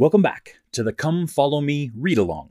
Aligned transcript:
Welcome 0.00 0.22
back 0.22 0.60
to 0.70 0.84
the 0.84 0.92
Come 0.92 1.26
Follow 1.26 1.60
Me 1.60 1.90
read 1.92 2.18
along. 2.18 2.50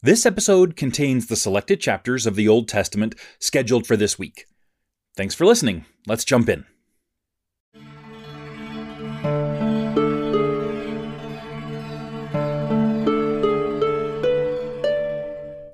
This 0.00 0.24
episode 0.24 0.76
contains 0.76 1.26
the 1.26 1.36
selected 1.36 1.78
chapters 1.78 2.24
of 2.24 2.36
the 2.36 2.48
Old 2.48 2.68
Testament 2.68 3.14
scheduled 3.38 3.86
for 3.86 3.98
this 3.98 4.18
week. 4.18 4.46
Thanks 5.14 5.34
for 5.34 5.44
listening. 5.44 5.84
Let's 6.06 6.24
jump 6.24 6.48
in. 6.48 6.64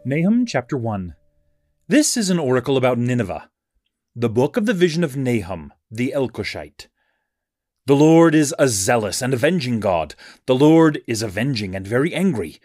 Nahum 0.04 0.44
chapter 0.44 0.76
1. 0.76 1.14
This 1.86 2.16
is 2.16 2.30
an 2.30 2.40
oracle 2.40 2.76
about 2.76 2.98
Nineveh, 2.98 3.48
the 4.16 4.28
book 4.28 4.56
of 4.56 4.66
the 4.66 4.74
vision 4.74 5.04
of 5.04 5.16
Nahum, 5.16 5.72
the 5.88 6.12
Elkoshite. 6.16 6.88
The 7.86 7.94
Lord 7.94 8.34
is 8.34 8.52
a 8.58 8.66
zealous 8.66 9.22
and 9.22 9.32
avenging 9.32 9.78
God. 9.78 10.16
The 10.46 10.56
Lord 10.56 11.00
is 11.06 11.22
avenging 11.22 11.76
and 11.76 11.86
very 11.86 12.12
angry. 12.12 12.58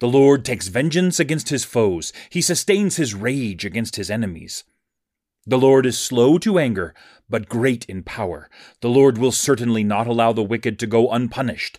The 0.00 0.08
Lord 0.08 0.44
takes 0.44 0.66
vengeance 0.66 1.20
against 1.20 1.50
his 1.50 1.64
foes. 1.64 2.12
He 2.30 2.40
sustains 2.40 2.96
his 2.96 3.14
rage 3.14 3.64
against 3.64 3.94
his 3.94 4.10
enemies. 4.10 4.64
The 5.46 5.56
Lord 5.56 5.86
is 5.86 5.96
slow 5.96 6.36
to 6.38 6.58
anger, 6.58 6.94
but 7.30 7.48
great 7.48 7.84
in 7.84 8.02
power. 8.02 8.50
The 8.80 8.88
Lord 8.88 9.18
will 9.18 9.30
certainly 9.30 9.84
not 9.84 10.08
allow 10.08 10.32
the 10.32 10.42
wicked 10.42 10.80
to 10.80 10.88
go 10.88 11.12
unpunished. 11.12 11.78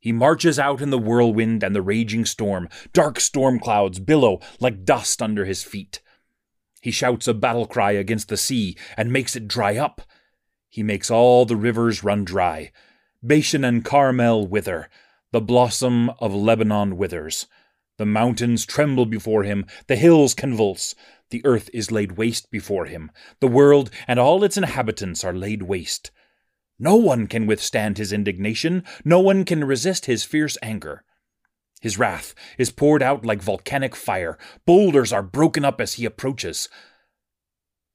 He 0.00 0.10
marches 0.10 0.58
out 0.58 0.80
in 0.80 0.88
the 0.88 0.98
whirlwind 0.98 1.62
and 1.62 1.76
the 1.76 1.82
raging 1.82 2.24
storm. 2.24 2.70
Dark 2.94 3.20
storm 3.20 3.58
clouds 3.60 3.98
billow 3.98 4.40
like 4.60 4.86
dust 4.86 5.20
under 5.20 5.44
his 5.44 5.62
feet. 5.62 6.00
He 6.80 6.90
shouts 6.90 7.28
a 7.28 7.34
battle 7.34 7.66
cry 7.66 7.92
against 7.92 8.30
the 8.30 8.38
sea 8.38 8.78
and 8.96 9.12
makes 9.12 9.36
it 9.36 9.46
dry 9.46 9.76
up. 9.76 10.00
He 10.68 10.82
makes 10.82 11.10
all 11.10 11.44
the 11.44 11.56
rivers 11.56 12.04
run 12.04 12.24
dry. 12.24 12.72
Bashan 13.22 13.64
and 13.64 13.84
Carmel 13.84 14.46
wither. 14.46 14.88
The 15.32 15.40
blossom 15.40 16.10
of 16.20 16.34
Lebanon 16.34 16.96
withers. 16.96 17.46
The 17.96 18.06
mountains 18.06 18.64
tremble 18.64 19.06
before 19.06 19.42
him. 19.42 19.66
The 19.88 19.96
hills 19.96 20.34
convulse. 20.34 20.94
The 21.30 21.44
earth 21.44 21.68
is 21.72 21.90
laid 21.90 22.12
waste 22.12 22.50
before 22.50 22.86
him. 22.86 23.10
The 23.40 23.48
world 23.48 23.90
and 24.06 24.18
all 24.18 24.44
its 24.44 24.56
inhabitants 24.56 25.24
are 25.24 25.34
laid 25.34 25.62
waste. 25.62 26.10
No 26.78 26.96
one 26.96 27.26
can 27.26 27.46
withstand 27.46 27.98
his 27.98 28.12
indignation. 28.12 28.84
No 29.04 29.20
one 29.20 29.44
can 29.44 29.64
resist 29.64 30.06
his 30.06 30.24
fierce 30.24 30.56
anger. 30.62 31.02
His 31.80 31.98
wrath 31.98 32.34
is 32.56 32.70
poured 32.70 33.02
out 33.02 33.24
like 33.24 33.42
volcanic 33.42 33.96
fire. 33.96 34.38
Boulders 34.64 35.12
are 35.12 35.22
broken 35.22 35.64
up 35.64 35.80
as 35.80 35.94
he 35.94 36.04
approaches. 36.04 36.68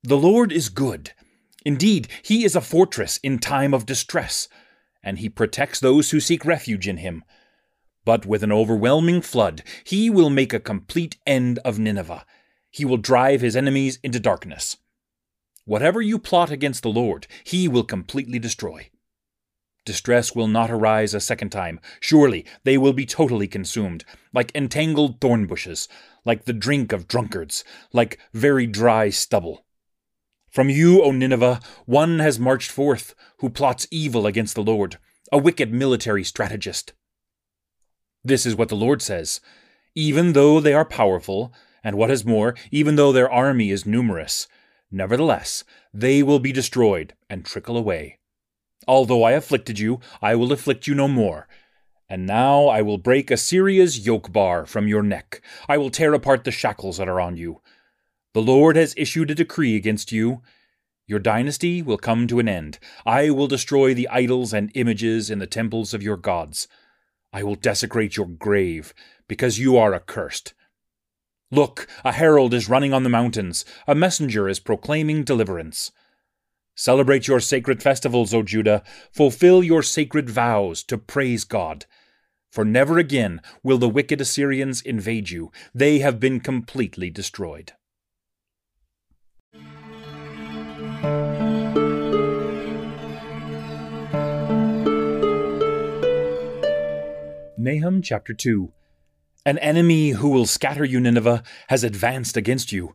The 0.03 0.17
Lord 0.17 0.51
is 0.51 0.69
good 0.69 1.13
Indeed, 1.65 2.07
he 2.21 2.43
is 2.43 2.55
a 2.55 2.61
fortress 2.61 3.19
in 3.23 3.39
time 3.39 3.73
of 3.73 3.85
distress, 3.85 4.47
and 5.03 5.19
he 5.19 5.29
protects 5.29 5.79
those 5.79 6.11
who 6.11 6.19
seek 6.19 6.45
refuge 6.45 6.87
in 6.87 6.97
him. 6.97 7.23
But 8.05 8.25
with 8.25 8.43
an 8.43 8.51
overwhelming 8.51 9.21
flood, 9.21 9.63
he 9.83 10.09
will 10.09 10.29
make 10.29 10.53
a 10.53 10.59
complete 10.59 11.17
end 11.25 11.59
of 11.59 11.79
Nineveh. 11.79 12.25
He 12.69 12.85
will 12.85 12.97
drive 12.97 13.41
his 13.41 13.55
enemies 13.55 13.99
into 14.03 14.19
darkness. 14.19 14.77
Whatever 15.65 16.01
you 16.01 16.19
plot 16.19 16.51
against 16.51 16.83
the 16.83 16.89
Lord, 16.89 17.27
he 17.45 17.69
will 17.69 17.85
completely 17.85 18.39
destroy. 18.39 18.89
Distress 19.85 20.33
will 20.33 20.47
not 20.47 20.71
arise 20.71 21.13
a 21.13 21.19
second 21.19 21.51
time. 21.51 21.79
Surely 21.99 22.45
they 22.63 22.77
will 22.77 22.93
be 22.93 23.05
totally 23.05 23.47
consumed, 23.47 24.03
like 24.33 24.51
entangled 24.55 25.21
thorn 25.21 25.45
bushes, 25.45 25.87
like 26.25 26.45
the 26.45 26.53
drink 26.53 26.91
of 26.91 27.07
drunkards, 27.07 27.63
like 27.91 28.19
very 28.33 28.65
dry 28.65 29.09
stubble. 29.09 29.62
From 30.53 30.69
you, 30.69 31.01
O 31.01 31.11
Nineveh, 31.11 31.59
one 31.87 32.19
has 32.19 32.39
marched 32.39 32.69
forth 32.69 33.15
who 33.39 33.49
plots 33.49 33.87
evil 33.89 34.27
against 34.27 34.53
the 34.53 34.61
Lord, 34.61 34.99
a 35.31 35.39
wicked 35.39 35.73
military 35.73 36.23
strategist. 36.23 36.93
This 38.23 38.45
is 38.45 38.55
what 38.55 38.69
the 38.69 38.75
Lord 38.75 39.01
says 39.01 39.41
Even 39.95 40.33
though 40.33 40.59
they 40.59 40.75
are 40.75 40.85
powerful, 40.85 41.51
and 41.83 41.97
what 41.97 42.11
is 42.11 42.23
more, 42.23 42.53
even 42.69 42.97
though 42.97 43.11
their 43.11 43.31
army 43.31 43.71
is 43.71 43.87
numerous, 43.87 44.47
nevertheless 44.91 45.63
they 45.91 46.21
will 46.21 46.39
be 46.39 46.51
destroyed 46.51 47.15
and 47.31 47.43
trickle 47.43 47.75
away. 47.75 48.19
Although 48.87 49.23
I 49.23 49.31
afflicted 49.31 49.79
you, 49.79 50.01
I 50.21 50.35
will 50.35 50.51
afflict 50.51 50.85
you 50.85 50.93
no 50.93 51.07
more. 51.07 51.47
And 52.07 52.27
now 52.27 52.67
I 52.67 52.83
will 52.83 52.99
break 52.99 53.31
Assyria's 53.31 54.05
yoke 54.05 54.31
bar 54.31 54.67
from 54.67 54.87
your 54.87 55.01
neck. 55.01 55.41
I 55.67 55.79
will 55.79 55.89
tear 55.89 56.13
apart 56.13 56.43
the 56.43 56.51
shackles 56.51 56.97
that 56.97 57.09
are 57.09 57.19
on 57.19 57.37
you. 57.37 57.61
The 58.33 58.41
Lord 58.41 58.75
has 58.75 58.95
issued 58.97 59.29
a 59.29 59.35
decree 59.35 59.75
against 59.75 60.11
you. 60.11 60.41
Your 61.05 61.19
dynasty 61.19 61.83
will 61.83 61.97
come 61.97 62.25
to 62.27 62.39
an 62.39 62.47
end. 62.47 62.79
I 63.05 63.29
will 63.29 63.47
destroy 63.47 63.93
the 63.93 64.07
idols 64.09 64.53
and 64.53 64.71
images 64.73 65.29
in 65.29 65.37
the 65.37 65.45
temples 65.45 65.93
of 65.93 66.01
your 66.01 66.17
gods. 66.17 66.67
I 67.31 67.43
will 67.43 67.55
desecrate 67.55 68.17
your 68.17 68.27
grave, 68.27 68.93
because 69.27 69.59
you 69.59 69.77
are 69.77 69.93
accursed. 69.93 70.53
Look, 71.51 71.87
a 72.03 72.13
herald 72.13 72.55
is 72.55 72.69
running 72.69 72.93
on 72.93 73.03
the 73.03 73.09
mountains, 73.09 73.65
a 73.87 73.93
messenger 73.93 74.49
is 74.49 74.59
proclaiming 74.59 75.23
deliverance. 75.23 75.91
Celebrate 76.75 77.27
your 77.27 77.39
sacred 77.39 77.83
festivals, 77.83 78.33
O 78.33 78.41
Judah, 78.41 78.81
fulfill 79.11 79.63
your 79.63 79.83
sacred 79.83 80.27
vows 80.27 80.81
to 80.85 80.97
praise 80.97 81.43
God. 81.43 81.85
For 82.51 82.65
never 82.65 82.97
again 82.97 83.41
will 83.61 83.77
the 83.77 83.89
wicked 83.89 84.21
Assyrians 84.21 84.81
invade 84.81 85.29
you, 85.29 85.51
they 85.73 85.99
have 85.99 86.19
been 86.19 86.39
completely 86.39 87.11
destroyed. 87.11 87.73
Nahum 97.63 98.01
chapter 98.01 98.33
2 98.33 98.73
An 99.45 99.57
enemy 99.59 100.09
who 100.09 100.27
will 100.27 100.45
scatter 100.45 100.83
you, 100.83 100.99
Nineveh, 100.99 101.43
has 101.69 101.85
advanced 101.85 102.35
against 102.35 102.73
you. 102.73 102.93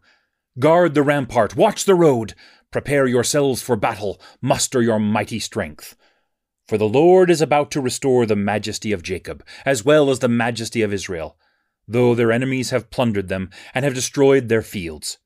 Guard 0.59 0.93
the 0.93 1.03
rampart, 1.03 1.57
watch 1.57 1.87
the 1.87 1.95
road, 1.95 2.35
prepare 2.71 3.07
yourselves 3.07 3.63
for 3.63 3.77
battle, 3.77 4.21
muster 4.43 4.83
your 4.83 4.99
mighty 4.99 5.39
strength. 5.39 5.97
For 6.67 6.77
the 6.77 6.87
Lord 6.87 7.31
is 7.31 7.41
about 7.41 7.71
to 7.71 7.81
restore 7.81 8.27
the 8.27 8.37
majesty 8.37 8.93
of 8.93 9.03
Jacob, 9.03 9.43
as 9.65 9.87
well 9.87 10.11
as 10.11 10.19
the 10.19 10.29
majesty 10.29 10.83
of 10.83 10.93
Israel, 10.93 11.39
though 11.87 12.15
their 12.15 12.31
enemies 12.31 12.69
have 12.69 12.91
plundered 12.91 13.29
them 13.29 13.49
and 13.73 13.87
have 13.87 13.95
destroyed 13.95 14.51
their 14.51 14.61
fields. 14.61 15.17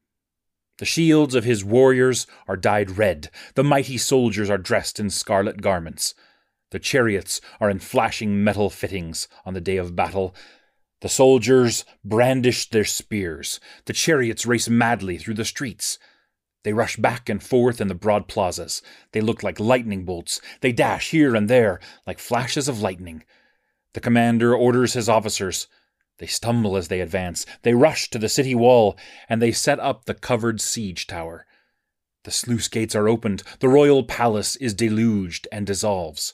The 0.78 0.84
shields 0.84 1.34
of 1.34 1.42
his 1.42 1.64
warriors 1.64 2.28
are 2.46 2.56
dyed 2.56 2.96
red, 2.96 3.28
the 3.56 3.64
mighty 3.64 3.98
soldiers 3.98 4.48
are 4.48 4.56
dressed 4.56 5.00
in 5.00 5.10
scarlet 5.10 5.60
garments. 5.60 6.14
The 6.72 6.78
chariots 6.78 7.42
are 7.60 7.68
in 7.68 7.80
flashing 7.80 8.42
metal 8.42 8.70
fittings 8.70 9.28
on 9.44 9.52
the 9.52 9.60
day 9.60 9.76
of 9.76 9.94
battle. 9.94 10.34
The 11.02 11.08
soldiers 11.10 11.84
brandish 12.02 12.70
their 12.70 12.86
spears. 12.86 13.60
The 13.84 13.92
chariots 13.92 14.46
race 14.46 14.70
madly 14.70 15.18
through 15.18 15.34
the 15.34 15.44
streets. 15.44 15.98
They 16.64 16.72
rush 16.72 16.96
back 16.96 17.28
and 17.28 17.42
forth 17.42 17.78
in 17.78 17.88
the 17.88 17.94
broad 17.94 18.26
plazas. 18.26 18.80
They 19.12 19.20
look 19.20 19.42
like 19.42 19.60
lightning 19.60 20.06
bolts. 20.06 20.40
They 20.62 20.72
dash 20.72 21.10
here 21.10 21.36
and 21.36 21.50
there 21.50 21.78
like 22.06 22.18
flashes 22.18 22.68
of 22.68 22.80
lightning. 22.80 23.22
The 23.92 24.00
commander 24.00 24.54
orders 24.56 24.94
his 24.94 25.10
officers. 25.10 25.66
They 26.16 26.26
stumble 26.26 26.78
as 26.78 26.88
they 26.88 27.02
advance. 27.02 27.44
They 27.64 27.74
rush 27.74 28.08
to 28.10 28.18
the 28.18 28.30
city 28.30 28.54
wall, 28.54 28.96
and 29.28 29.42
they 29.42 29.52
set 29.52 29.78
up 29.78 30.06
the 30.06 30.14
covered 30.14 30.58
siege 30.58 31.06
tower. 31.06 31.44
The 32.24 32.30
sluice 32.30 32.68
gates 32.68 32.94
are 32.94 33.10
opened. 33.10 33.42
The 33.60 33.68
royal 33.68 34.04
palace 34.04 34.56
is 34.56 34.72
deluged 34.72 35.46
and 35.52 35.66
dissolves. 35.66 36.32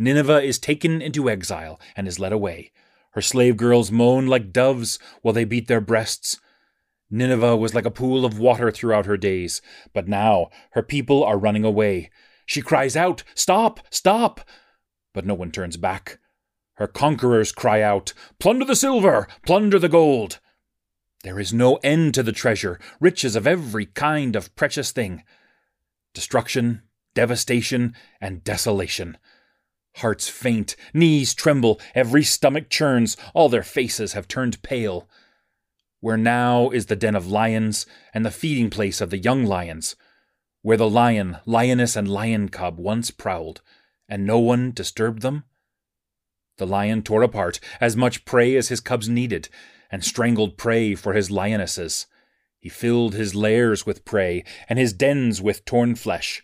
Nineveh 0.00 0.40
is 0.40 0.58
taken 0.58 1.02
into 1.02 1.28
exile 1.28 1.78
and 1.94 2.08
is 2.08 2.18
led 2.18 2.32
away. 2.32 2.72
Her 3.10 3.20
slave 3.20 3.58
girls 3.58 3.92
moan 3.92 4.26
like 4.26 4.50
doves 4.50 4.98
while 5.20 5.34
they 5.34 5.44
beat 5.44 5.68
their 5.68 5.82
breasts. 5.82 6.40
Nineveh 7.10 7.54
was 7.54 7.74
like 7.74 7.84
a 7.84 7.90
pool 7.90 8.24
of 8.24 8.38
water 8.38 8.70
throughout 8.70 9.04
her 9.04 9.18
days, 9.18 9.60
but 9.92 10.08
now 10.08 10.48
her 10.70 10.82
people 10.82 11.22
are 11.22 11.36
running 11.36 11.66
away. 11.66 12.10
She 12.46 12.62
cries 12.62 12.96
out, 12.96 13.24
Stop! 13.34 13.80
Stop! 13.90 14.40
But 15.12 15.26
no 15.26 15.34
one 15.34 15.50
turns 15.50 15.76
back. 15.76 16.18
Her 16.76 16.86
conquerors 16.86 17.52
cry 17.52 17.82
out, 17.82 18.14
Plunder 18.38 18.64
the 18.64 18.76
silver! 18.76 19.28
Plunder 19.44 19.78
the 19.78 19.90
gold! 19.90 20.40
There 21.24 21.38
is 21.38 21.52
no 21.52 21.76
end 21.82 22.14
to 22.14 22.22
the 22.22 22.32
treasure, 22.32 22.80
riches 23.00 23.36
of 23.36 23.46
every 23.46 23.84
kind 23.84 24.34
of 24.34 24.56
precious 24.56 24.92
thing. 24.92 25.24
Destruction, 26.14 26.84
devastation, 27.12 27.94
and 28.18 28.42
desolation. 28.42 29.18
Hearts 29.96 30.28
faint, 30.28 30.76
knees 30.94 31.34
tremble, 31.34 31.80
every 31.94 32.22
stomach 32.22 32.68
churns, 32.68 33.16
all 33.34 33.48
their 33.48 33.62
faces 33.62 34.12
have 34.12 34.28
turned 34.28 34.62
pale. 34.62 35.08
Where 36.00 36.16
now 36.16 36.70
is 36.70 36.86
the 36.86 36.96
den 36.96 37.14
of 37.14 37.26
lions 37.26 37.86
and 38.14 38.24
the 38.24 38.30
feeding 38.30 38.70
place 38.70 39.00
of 39.00 39.10
the 39.10 39.18
young 39.18 39.44
lions, 39.44 39.96
where 40.62 40.76
the 40.76 40.88
lion, 40.88 41.38
lioness, 41.44 41.96
and 41.96 42.08
lion 42.08 42.48
cub 42.48 42.78
once 42.78 43.10
prowled, 43.10 43.60
and 44.08 44.24
no 44.24 44.38
one 44.38 44.72
disturbed 44.72 45.22
them? 45.22 45.44
The 46.56 46.66
lion 46.66 47.02
tore 47.02 47.22
apart 47.22 47.60
as 47.80 47.96
much 47.96 48.24
prey 48.24 48.56
as 48.56 48.68
his 48.68 48.80
cubs 48.80 49.08
needed, 49.08 49.48
and 49.90 50.04
strangled 50.04 50.56
prey 50.56 50.94
for 50.94 51.14
his 51.14 51.30
lionesses. 51.30 52.06
He 52.58 52.68
filled 52.68 53.14
his 53.14 53.34
lairs 53.34 53.84
with 53.84 54.04
prey, 54.04 54.44
and 54.68 54.78
his 54.78 54.92
dens 54.92 55.42
with 55.42 55.64
torn 55.64 55.94
flesh. 55.96 56.42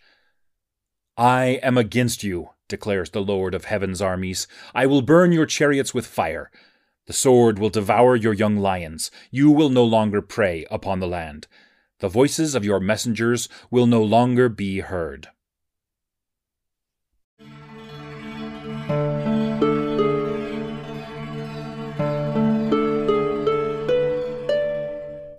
I 1.16 1.60
am 1.62 1.78
against 1.78 2.25
you, 2.25 2.50
declares 2.69 3.11
the 3.11 3.23
Lord 3.23 3.55
of 3.55 3.67
heaven's 3.67 4.03
armies. 4.03 4.47
I 4.75 4.87
will 4.87 5.03
burn 5.03 5.33
your 5.33 5.47
chariots 5.47 5.95
with 5.95 6.07
fire. 6.07 6.51
The 7.07 7.13
sword 7.13 7.59
will 7.59 7.71
devour 7.71 8.17
your 8.17 8.33
young 8.33 8.57
lions. 8.57 9.11
You 9.31 9.51
will 9.51 9.71
no 9.71 9.85
longer 9.85 10.21
prey 10.23 10.67
upon 10.71 11.01
the 11.01 11.07
land. 11.07 11.47
The 12.01 12.09
voices 12.09 12.55
of 12.55 12.65
your 12.65 12.81
messengers 12.81 13.49
will 13.71 13.87
no 13.87 14.03
longer 14.03 14.49
be 14.49 14.81
heard. 14.81 15.29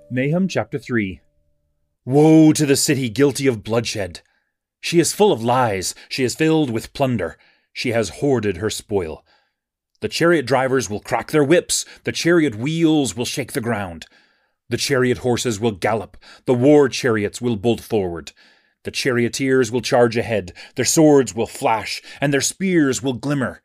Nahum 0.10 0.48
chapter 0.48 0.80
3 0.80 1.22
Woe 2.06 2.54
to 2.54 2.66
the 2.66 2.76
city 2.76 3.10
guilty 3.10 3.46
of 3.46 3.64
bloodshed! 3.64 4.22
She 4.80 5.00
is 5.00 5.14
full 5.14 5.32
of 5.32 5.44
lies, 5.44 5.96
she 6.10 6.24
is 6.24 6.36
filled 6.36 6.70
with 6.70 6.94
plunder, 6.94 7.38
she 7.74 7.92
has 7.92 8.10
hoarded 8.10 8.58
her 8.58 8.70
spoil. 8.70 9.26
The 10.00 10.08
chariot 10.08 10.46
drivers 10.46 10.90
will 10.90 11.00
crack 11.00 11.32
their 11.32 11.44
whips, 11.44 11.86
the 12.04 12.12
chariot 12.12 12.56
wheels 12.56 13.16
will 13.16 13.26
shake 13.26 13.54
the 13.54 13.62
ground. 13.62 14.06
The 14.70 14.78
chariot 14.78 15.20
horses 15.20 15.60
will 15.60 15.72
gallop, 15.72 16.18
the 16.46 16.54
war 16.54 16.90
chariots 16.90 17.42
will 17.42 17.56
bolt 17.56 17.82
forward. 17.82 18.34
The 18.84 18.92
charioteers 18.92 19.72
will 19.72 19.82
charge 19.82 20.16
ahead, 20.16 20.54
their 20.76 20.86
swords 20.86 21.34
will 21.34 21.48
flash, 21.48 22.02
and 22.22 22.34
their 22.34 22.42
spears 22.42 23.02
will 23.02 23.14
glimmer. 23.14 23.62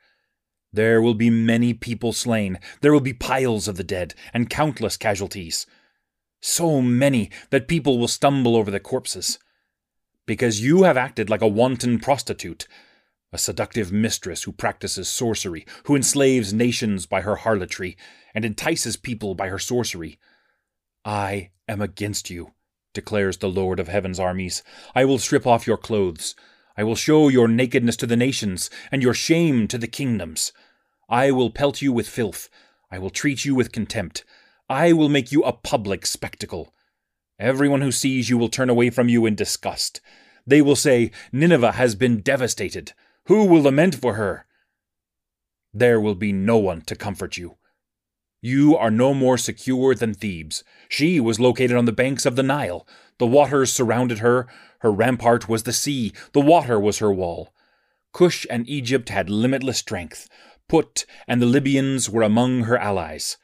There 0.73 1.03
will 1.03 1.15
be 1.15 1.29
many 1.29 1.75
people 1.75 2.13
slain, 2.13 2.59
there 2.81 2.93
will 2.93 3.01
be 3.01 3.13
piles 3.13 3.69
of 3.69 3.77
the 3.77 3.85
dead, 3.85 4.15
and 4.33 4.49
countless 4.49 4.97
casualties. 4.97 5.67
So 6.41 6.81
many 6.81 7.31
that 7.51 7.69
people 7.69 7.99
will 7.99 8.09
stumble 8.09 8.57
over 8.57 8.71
the 8.71 8.81
corpses. 8.81 9.39
Because 10.27 10.61
you 10.61 10.85
have 10.85 10.97
acted 10.97 11.29
like 11.29 11.43
a 11.43 11.49
wanton 11.49 11.99
prostitute, 11.99 12.69
a 13.33 13.39
seductive 13.39 13.91
mistress 13.91 14.43
who 14.43 14.53
practices 14.53 15.09
sorcery, 15.09 15.67
who 15.85 15.97
enslaves 15.97 16.53
nations 16.53 17.07
by 17.07 17.23
her 17.23 17.37
harlotry, 17.37 17.97
and 18.35 18.45
entices 18.45 18.97
people 18.97 19.35
by 19.35 19.49
her 19.49 19.59
sorcery. 19.59 20.19
I 21.05 21.51
am 21.67 21.81
against 21.81 22.31
you, 22.31 22.53
declares 22.95 23.39
the 23.39 23.49
Lord 23.49 23.81
of 23.81 23.89
heaven's 23.89 24.21
armies. 24.21 24.63
I 24.95 25.05
will 25.05 25.19
strip 25.19 25.47
off 25.47 25.67
your 25.67 25.79
clothes. 25.79 26.35
I 26.77 26.85
will 26.85 26.95
show 26.95 27.29
your 27.29 27.49
nakedness 27.49 27.97
to 27.99 28.07
the 28.07 28.17
nations, 28.17 28.71
and 28.91 29.03
your 29.03 29.15
shame 29.15 29.67
to 29.69 29.79
the 29.79 29.89
kingdoms. 29.89 30.53
I 31.09 31.31
will 31.31 31.51
pelt 31.51 31.83
you 31.83 31.93
with 31.93 32.09
filth. 32.09 32.49
I 32.91 32.99
will 32.99 33.11
treat 33.11 33.45
you 33.45 33.55
with 33.55 33.73
contempt. 33.73 34.25
I 34.69 34.93
will 34.93 35.09
make 35.09 35.33
you 35.33 35.43
a 35.43 35.53
public 35.53 36.07
spectacle. 36.07 36.73
Everyone 37.43 37.81
who 37.81 37.91
sees 37.91 38.31
you 38.31 38.39
will 38.39 38.49
turn 38.49 38.71
away 38.71 38.89
from 38.89 39.09
you 39.09 39.27
in 39.27 39.35
disgust. 39.35 40.01
They 40.47 40.63
will 40.63 40.77
say, 40.77 41.11
Nineveh 41.33 41.73
has 41.73 41.97
been 41.97 42.21
devastated. 42.21 42.93
Who 43.25 43.45
will 43.47 43.63
lament 43.63 43.97
for 43.97 44.15
her? 44.15 44.47
There 45.75 46.01
will 46.01 46.15
be 46.15 46.33
no 46.33 46.57
one 46.59 46.83
to 46.83 46.95
comfort 46.95 47.37
you. 47.37 47.57
You 48.41 48.77
are 48.77 48.93
no 48.93 49.13
more 49.13 49.37
secure 49.37 49.93
than 49.93 50.15
Thebes. 50.15 50.63
She 50.89 51.19
was 51.19 51.41
located 51.41 51.77
on 51.77 51.85
the 51.85 51.91
banks 51.91 52.25
of 52.25 52.37
the 52.37 52.45
Nile. 52.45 52.87
The 53.19 53.27
waters 53.27 53.73
surrounded 53.73 54.21
her. 54.21 54.47
Her 54.79 54.93
rampart 54.93 55.49
was 55.49 55.65
the 55.65 55.73
sea. 55.73 56.13
The 56.35 56.41
water 56.41 56.79
was 56.79 56.99
her 56.99 57.13
wall. 57.13 57.53
Cush 58.13 58.47
and 58.51 58.69
Egypt 58.69 59.09
had 59.09 59.29
limitless 59.29 59.79
strength. 59.79 60.29
Put 60.69 61.07
and 61.27 61.43
the 61.43 61.47
Libyans 61.47 62.09
were 62.09 62.23
among 62.23 62.63
her 62.65 62.79
allies. 62.79 63.37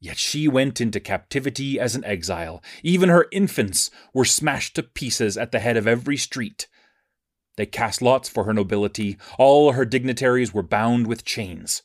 Yet 0.00 0.16
she 0.16 0.48
went 0.48 0.80
into 0.80 0.98
captivity 0.98 1.78
as 1.78 1.94
an 1.94 2.04
exile. 2.04 2.62
Even 2.82 3.10
her 3.10 3.26
infants 3.30 3.90
were 4.14 4.24
smashed 4.24 4.74
to 4.76 4.82
pieces 4.82 5.36
at 5.36 5.52
the 5.52 5.60
head 5.60 5.76
of 5.76 5.86
every 5.86 6.16
street. 6.16 6.66
They 7.56 7.66
cast 7.66 8.00
lots 8.00 8.26
for 8.26 8.44
her 8.44 8.54
nobility. 8.54 9.18
All 9.38 9.72
her 9.72 9.84
dignitaries 9.84 10.54
were 10.54 10.62
bound 10.62 11.06
with 11.06 11.26
chains. 11.26 11.82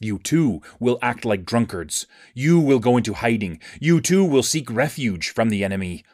You 0.00 0.18
too 0.18 0.60
will 0.78 0.98
act 1.02 1.24
like 1.24 1.44
drunkards. 1.44 2.06
You 2.34 2.60
will 2.60 2.78
go 2.78 2.96
into 2.96 3.14
hiding. 3.14 3.60
You 3.80 4.00
too 4.00 4.24
will 4.24 4.44
seek 4.44 4.70
refuge 4.70 5.30
from 5.30 5.48
the 5.48 5.64
enemy. 5.64 6.04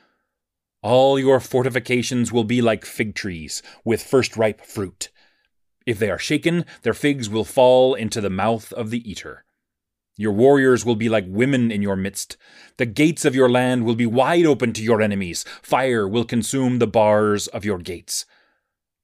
All 0.83 1.19
your 1.19 1.41
fortifications 1.41 2.33
will 2.33 2.45
be 2.45 2.63
like 2.63 2.87
fig 2.87 3.15
trees 3.15 3.63
with 3.85 4.03
first 4.03 4.37
ripe 4.37 4.65
fruit. 4.65 5.11
If 5.85 5.99
they 5.99 6.11
are 6.11 6.19
shaken, 6.19 6.65
their 6.83 6.95
figs 6.95 7.29
will 7.29 7.45
fall 7.45 7.95
into 7.95 8.21
the 8.21 8.31
mouth 8.31 8.73
of 8.73 8.91
the 8.91 9.09
eater. 9.09 9.45
Your 10.17 10.33
warriors 10.33 10.85
will 10.85 10.97
be 10.97 11.09
like 11.09 11.25
women 11.27 11.71
in 11.71 11.83
your 11.83 11.97
midst. 11.97 12.37
The 12.77 12.87
gates 12.87 13.25
of 13.25 13.35
your 13.35 13.49
land 13.49 13.85
will 13.85 13.95
be 13.95 14.07
wide 14.07 14.45
open 14.45 14.73
to 14.75 14.83
your 14.83 15.01
enemies. 15.01 15.45
Fire 15.63 16.07
will 16.07 16.25
consume 16.25 16.79
the 16.79 16.87
bars 16.87 17.47
of 17.49 17.65
your 17.65 17.79
gates. 17.79 18.27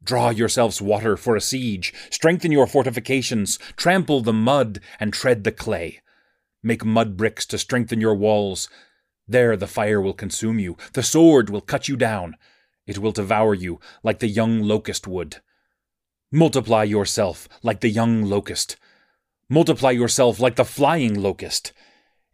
Draw 0.02 0.30
yourselves 0.30 0.80
water 0.80 1.16
for 1.16 1.34
a 1.34 1.40
siege, 1.40 1.92
strengthen 2.10 2.52
your 2.52 2.66
fortifications, 2.66 3.58
trample 3.76 4.20
the 4.20 4.32
mud, 4.32 4.80
and 5.00 5.12
tread 5.12 5.44
the 5.44 5.52
clay. 5.52 6.00
Make 6.62 6.84
mud 6.84 7.16
bricks 7.16 7.46
to 7.46 7.58
strengthen 7.58 8.00
your 8.00 8.14
walls. 8.14 8.68
There 9.26 9.56
the 9.56 9.66
fire 9.66 10.00
will 10.00 10.14
consume 10.14 10.58
you, 10.58 10.76
the 10.92 11.02
sword 11.02 11.50
will 11.50 11.60
cut 11.60 11.88
you 11.88 11.96
down, 11.96 12.36
it 12.86 12.98
will 12.98 13.12
devour 13.12 13.54
you 13.54 13.80
like 14.02 14.20
the 14.20 14.28
young 14.28 14.62
locust 14.62 15.06
would. 15.06 15.36
Multiply 16.32 16.84
yourself 16.84 17.48
like 17.62 17.80
the 17.80 17.90
young 17.90 18.22
locust. 18.24 18.76
Multiply 19.50 19.92
yourself 19.92 20.40
like 20.40 20.56
the 20.56 20.64
flying 20.64 21.20
locust. 21.20 21.72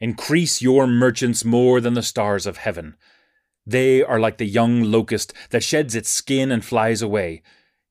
Increase 0.01 0.61
your 0.61 0.87
merchants 0.87 1.45
more 1.45 1.81
than 1.81 1.95
the 1.95 2.03
stars 2.03 2.47
of 2.47 2.57
heaven. 2.57 2.97
They 3.65 4.03
are 4.03 4.19
like 4.19 4.39
the 4.39 4.47
young 4.47 4.83
locust 4.83 5.33
that 5.51 5.63
sheds 5.63 5.95
its 5.95 6.11
skin 6.11 6.51
and 6.51 6.65
flies 6.65 7.03
away. 7.03 7.43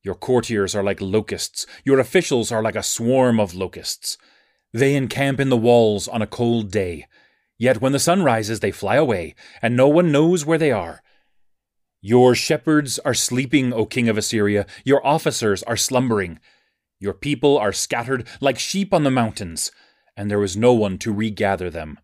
Your 0.02 0.14
courtiers 0.14 0.74
are 0.74 0.82
like 0.82 1.00
locusts. 1.00 1.66
Your 1.84 1.98
officials 1.98 2.52
are 2.52 2.62
like 2.62 2.76
a 2.76 2.82
swarm 2.82 3.40
of 3.40 3.54
locusts. 3.54 4.18
They 4.72 4.94
encamp 4.94 5.40
in 5.40 5.48
the 5.48 5.56
walls 5.56 6.06
on 6.06 6.20
a 6.20 6.26
cold 6.26 6.70
day. 6.70 7.06
Yet 7.56 7.80
when 7.80 7.92
the 7.92 7.98
sun 7.98 8.22
rises, 8.22 8.60
they 8.60 8.72
fly 8.72 8.96
away, 8.96 9.34
and 9.62 9.74
no 9.74 9.88
one 9.88 10.12
knows 10.12 10.44
where 10.44 10.58
they 10.58 10.72
are. 10.72 11.00
Your 12.02 12.34
shepherds 12.34 12.98
are 12.98 13.14
sleeping, 13.14 13.72
O 13.72 13.86
king 13.86 14.10
of 14.10 14.18
Assyria. 14.18 14.66
Your 14.84 15.04
officers 15.06 15.62
are 15.62 15.76
slumbering. 15.76 16.38
Your 16.98 17.14
people 17.14 17.58
are 17.58 17.72
scattered 17.72 18.26
like 18.40 18.58
sheep 18.58 18.94
on 18.94 19.04
the 19.04 19.10
mountains, 19.10 19.70
and 20.16 20.30
there 20.30 20.42
is 20.42 20.56
no 20.56 20.72
one 20.72 20.98
to 20.98 21.12
regather 21.12 21.70
them. 21.70 21.98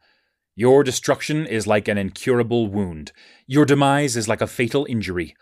Your 0.56 0.84
destruction 0.84 1.46
is 1.46 1.66
like 1.66 1.88
an 1.88 1.96
incurable 1.96 2.66
wound. 2.66 3.12
Your 3.46 3.64
demise 3.64 4.16
is 4.16 4.28
like 4.28 4.40
a 4.40 4.46
fatal 4.46 4.84
injury. 4.88 5.34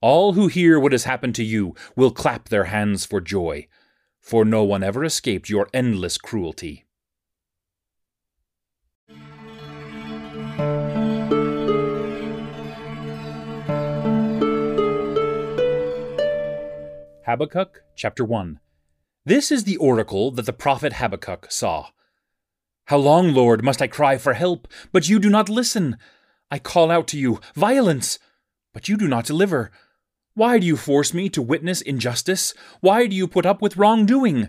All 0.00 0.32
who 0.32 0.48
hear 0.48 0.80
what 0.80 0.92
has 0.92 1.04
happened 1.04 1.34
to 1.36 1.44
you 1.44 1.74
will 1.94 2.10
clap 2.10 2.48
their 2.48 2.64
hands 2.64 3.04
for 3.04 3.20
joy, 3.20 3.68
for 4.18 4.44
no 4.44 4.64
one 4.64 4.82
ever 4.82 5.04
escaped 5.04 5.50
your 5.50 5.68
endless 5.74 6.16
cruelty. 6.16 6.86
Habakkuk 17.26 17.82
chapter 17.94 18.24
1 18.24 18.58
This 19.26 19.52
is 19.52 19.64
the 19.64 19.76
oracle 19.76 20.30
that 20.30 20.46
the 20.46 20.52
prophet 20.52 20.94
Habakkuk 20.94 21.48
saw. 21.50 21.88
How 22.86 22.96
long, 22.96 23.34
Lord, 23.34 23.62
must 23.62 23.82
I 23.82 23.86
cry 23.86 24.16
for 24.16 24.32
help, 24.32 24.66
but 24.92 25.10
you 25.10 25.18
do 25.18 25.28
not 25.28 25.50
listen? 25.50 25.98
I 26.50 26.58
call 26.58 26.90
out 26.90 27.06
to 27.08 27.18
you, 27.18 27.38
violence, 27.54 28.18
but 28.72 28.88
you 28.88 28.96
do 28.96 29.06
not 29.06 29.26
deliver. 29.26 29.70
Why 30.32 30.58
do 30.58 30.66
you 30.66 30.76
force 30.76 31.12
me 31.12 31.28
to 31.30 31.42
witness 31.42 31.82
injustice? 31.82 32.54
Why 32.80 33.06
do 33.06 33.14
you 33.14 33.28
put 33.28 33.44
up 33.44 33.60
with 33.60 33.76
wrongdoing? 33.76 34.48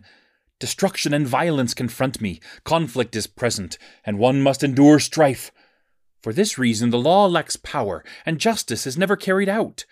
Destruction 0.58 1.14
and 1.14 1.28
violence 1.28 1.74
confront 1.74 2.22
me. 2.22 2.40
Conflict 2.64 3.16
is 3.16 3.28
present, 3.28 3.78
and 4.06 4.18
one 4.18 4.42
must 4.42 4.64
endure 4.64 5.00
strife. 5.00 5.52
For 6.24 6.32
this 6.32 6.58
reason, 6.58 6.92
the 6.92 6.98
law 7.00 7.26
lacks 7.26 7.58
power, 7.58 8.06
and 8.26 8.40
justice 8.40 8.88
is 8.88 8.98
never 8.98 9.18
carried 9.18 9.50
out. 9.50 9.86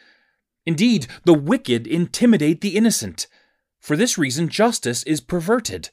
Indeed, 0.65 1.07
the 1.25 1.33
wicked 1.33 1.86
intimidate 1.86 2.62
the 2.62 2.77
innocent. 2.77 3.27
For 3.79 3.95
this 3.95 4.17
reason, 4.17 4.50
justice 4.50 5.03
is 5.03 5.21
perverted. 5.21 5.89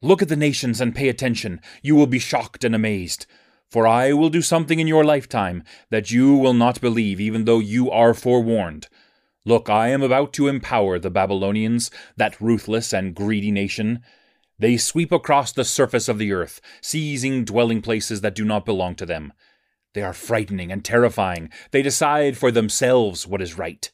Look 0.00 0.22
at 0.22 0.28
the 0.28 0.36
nations 0.36 0.80
and 0.80 0.94
pay 0.94 1.08
attention. 1.08 1.60
You 1.82 1.94
will 1.94 2.06
be 2.06 2.18
shocked 2.18 2.64
and 2.64 2.74
amazed. 2.74 3.26
For 3.70 3.86
I 3.86 4.12
will 4.12 4.28
do 4.28 4.42
something 4.42 4.78
in 4.78 4.86
your 4.86 5.04
lifetime 5.04 5.64
that 5.90 6.10
you 6.10 6.36
will 6.36 6.54
not 6.54 6.80
believe, 6.80 7.20
even 7.20 7.44
though 7.44 7.58
you 7.58 7.90
are 7.90 8.14
forewarned. 8.14 8.88
Look, 9.44 9.68
I 9.68 9.88
am 9.88 10.02
about 10.02 10.32
to 10.34 10.48
empower 10.48 10.98
the 10.98 11.10
Babylonians, 11.10 11.90
that 12.16 12.40
ruthless 12.40 12.92
and 12.92 13.14
greedy 13.14 13.50
nation. 13.50 14.02
They 14.58 14.76
sweep 14.76 15.10
across 15.10 15.52
the 15.52 15.64
surface 15.64 16.08
of 16.08 16.18
the 16.18 16.32
earth, 16.32 16.60
seizing 16.80 17.44
dwelling 17.44 17.82
places 17.82 18.20
that 18.20 18.34
do 18.34 18.44
not 18.44 18.64
belong 18.64 18.94
to 18.96 19.06
them. 19.06 19.32
They 19.92 20.02
are 20.02 20.12
frightening 20.12 20.70
and 20.70 20.84
terrifying. 20.84 21.50
They 21.70 21.82
decide 21.82 22.36
for 22.36 22.50
themselves 22.50 23.26
what 23.26 23.42
is 23.42 23.58
right. 23.58 23.90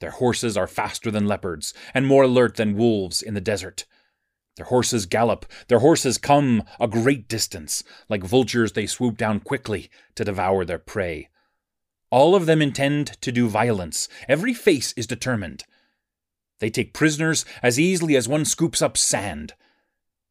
Their 0.00 0.10
horses 0.12 0.56
are 0.56 0.66
faster 0.66 1.10
than 1.10 1.26
leopards, 1.26 1.74
and 1.92 2.06
more 2.06 2.22
alert 2.24 2.56
than 2.56 2.76
wolves 2.76 3.20
in 3.20 3.34
the 3.34 3.40
desert. 3.40 3.84
Their 4.56 4.66
horses 4.66 5.06
gallop, 5.06 5.46
their 5.68 5.78
horses 5.78 6.18
come 6.18 6.64
a 6.80 6.88
great 6.88 7.28
distance. 7.28 7.84
Like 8.08 8.24
vultures, 8.24 8.72
they 8.72 8.86
swoop 8.86 9.16
down 9.16 9.40
quickly 9.40 9.90
to 10.16 10.24
devour 10.24 10.64
their 10.64 10.78
prey. 10.78 11.28
All 12.10 12.34
of 12.34 12.46
them 12.46 12.62
intend 12.62 13.20
to 13.20 13.30
do 13.30 13.48
violence. 13.48 14.08
Every 14.28 14.54
face 14.54 14.92
is 14.96 15.06
determined. 15.06 15.64
They 16.58 16.70
take 16.70 16.94
prisoners 16.94 17.44
as 17.62 17.78
easily 17.78 18.16
as 18.16 18.28
one 18.28 18.44
scoops 18.44 18.82
up 18.82 18.96
sand. 18.96 19.54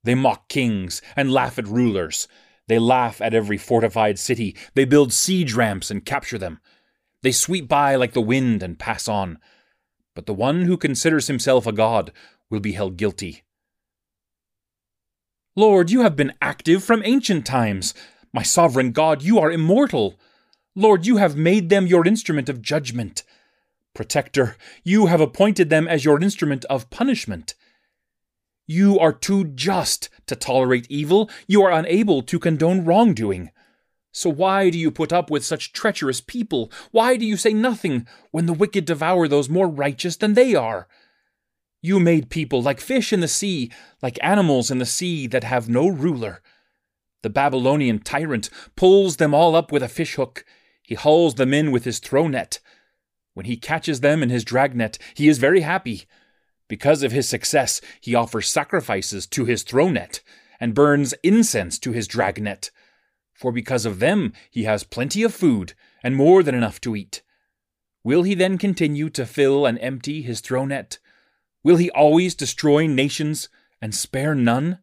They 0.03 0.15
mock 0.15 0.49
kings 0.49 1.01
and 1.15 1.31
laugh 1.31 1.57
at 1.57 1.67
rulers. 1.67 2.27
They 2.67 2.79
laugh 2.79 3.21
at 3.21 3.33
every 3.33 3.57
fortified 3.57 4.19
city. 4.19 4.55
They 4.73 4.85
build 4.85 5.13
siege 5.13 5.53
ramps 5.53 5.89
and 5.89 6.05
capture 6.05 6.37
them. 6.37 6.59
They 7.21 7.31
sweep 7.31 7.67
by 7.67 7.95
like 7.95 8.13
the 8.13 8.21
wind 8.21 8.61
and 8.61 8.77
pass 8.77 9.07
on. 9.07 9.39
But 10.17 10.25
the 10.25 10.33
one 10.33 10.63
who 10.63 10.77
considers 10.77 11.27
himself 11.27 11.67
a 11.67 11.71
god 11.71 12.11
will 12.49 12.59
be 12.59 12.71
held 12.71 12.97
guilty. 12.97 13.43
Lord, 15.55 15.91
you 15.91 16.01
have 16.01 16.15
been 16.15 16.33
active 16.41 16.83
from 16.83 17.03
ancient 17.05 17.45
times. 17.45 17.93
My 18.33 18.41
sovereign 18.41 18.93
God, 18.93 19.21
you 19.21 19.37
are 19.37 19.51
immortal. 19.51 20.19
Lord, 20.75 21.05
you 21.05 21.17
have 21.17 21.35
made 21.35 21.69
them 21.69 21.85
your 21.85 22.03
instrument 22.03 22.49
of 22.49 22.63
judgment. 22.63 23.21
Protector, 23.93 24.57
you 24.83 25.05
have 25.05 25.21
appointed 25.21 25.69
them 25.69 25.87
as 25.87 26.03
your 26.03 26.19
instrument 26.19 26.65
of 26.65 26.89
punishment. 26.89 27.53
You 28.65 28.97
are 28.97 29.13
too 29.13 29.43
just 29.43 30.09
to 30.25 30.35
tolerate 30.35 30.87
evil. 30.89 31.29
You 31.47 31.61
are 31.61 31.71
unable 31.71 32.23
to 32.23 32.39
condone 32.39 32.85
wrongdoing. 32.85 33.51
So 34.17 34.31
why 34.31 34.71
do 34.71 34.79
you 34.79 34.89
put 34.89 35.13
up 35.13 35.29
with 35.29 35.45
such 35.45 35.73
treacherous 35.73 36.21
people? 36.21 36.71
Why 36.89 37.17
do 37.17 37.23
you 37.23 37.37
say 37.37 37.53
nothing 37.53 38.07
when 38.31 38.47
the 38.47 38.53
wicked 38.53 38.83
devour 38.83 39.27
those 39.27 39.47
more 39.47 39.67
righteous 39.67 40.15
than 40.15 40.33
they 40.33 40.55
are? 40.55 40.87
You 41.83 41.99
made 41.99 42.31
people 42.31 42.63
like 42.63 42.79
fish 42.79 43.13
in 43.13 43.19
the 43.19 43.27
sea, 43.27 43.71
like 44.01 44.17
animals 44.23 44.71
in 44.71 44.79
the 44.79 44.87
sea 44.87 45.27
that 45.27 45.43
have 45.43 45.69
no 45.69 45.87
ruler. 45.87 46.41
The 47.21 47.29
Babylonian 47.29 47.99
tyrant 47.99 48.49
pulls 48.75 49.17
them 49.17 49.35
all 49.35 49.55
up 49.55 49.71
with 49.71 49.83
a 49.83 49.87
fishhook. 49.87 50.43
He 50.81 50.95
hauls 50.95 51.35
them 51.35 51.53
in 51.53 51.71
with 51.71 51.85
his 51.85 51.99
throw 51.99 52.27
net. 52.27 52.59
When 53.35 53.45
he 53.45 53.55
catches 53.55 53.99
them 53.99 54.23
in 54.23 54.31
his 54.31 54.43
dragnet, 54.43 54.97
he 55.13 55.27
is 55.27 55.37
very 55.37 55.61
happy. 55.61 56.07
Because 56.67 57.03
of 57.03 57.11
his 57.11 57.29
success, 57.29 57.81
he 58.01 58.15
offers 58.15 58.49
sacrifices 58.49 59.27
to 59.27 59.45
his 59.45 59.61
throw 59.61 59.89
net 59.89 60.23
and 60.59 60.73
burns 60.73 61.13
incense 61.21 61.77
to 61.77 61.91
his 61.91 62.07
dragnet. 62.07 62.71
For 63.37 63.51
because 63.51 63.85
of 63.85 63.99
them, 63.99 64.33
he 64.49 64.63
has 64.63 64.83
plenty 64.83 65.21
of 65.21 65.31
food 65.31 65.73
and 66.01 66.15
more 66.15 66.41
than 66.41 66.55
enough 66.55 66.81
to 66.81 66.95
eat. 66.95 67.21
Will 68.03 68.23
he 68.23 68.33
then 68.33 68.57
continue 68.57 69.11
to 69.11 69.27
fill 69.27 69.67
and 69.67 69.77
empty 69.77 70.23
his 70.23 70.41
throw 70.41 70.65
net? 70.65 70.97
Will 71.63 71.77
he 71.77 71.91
always 71.91 72.33
destroy 72.33 72.87
nations 72.87 73.47
and 73.79 73.93
spare 73.93 74.33
none? 74.33 74.79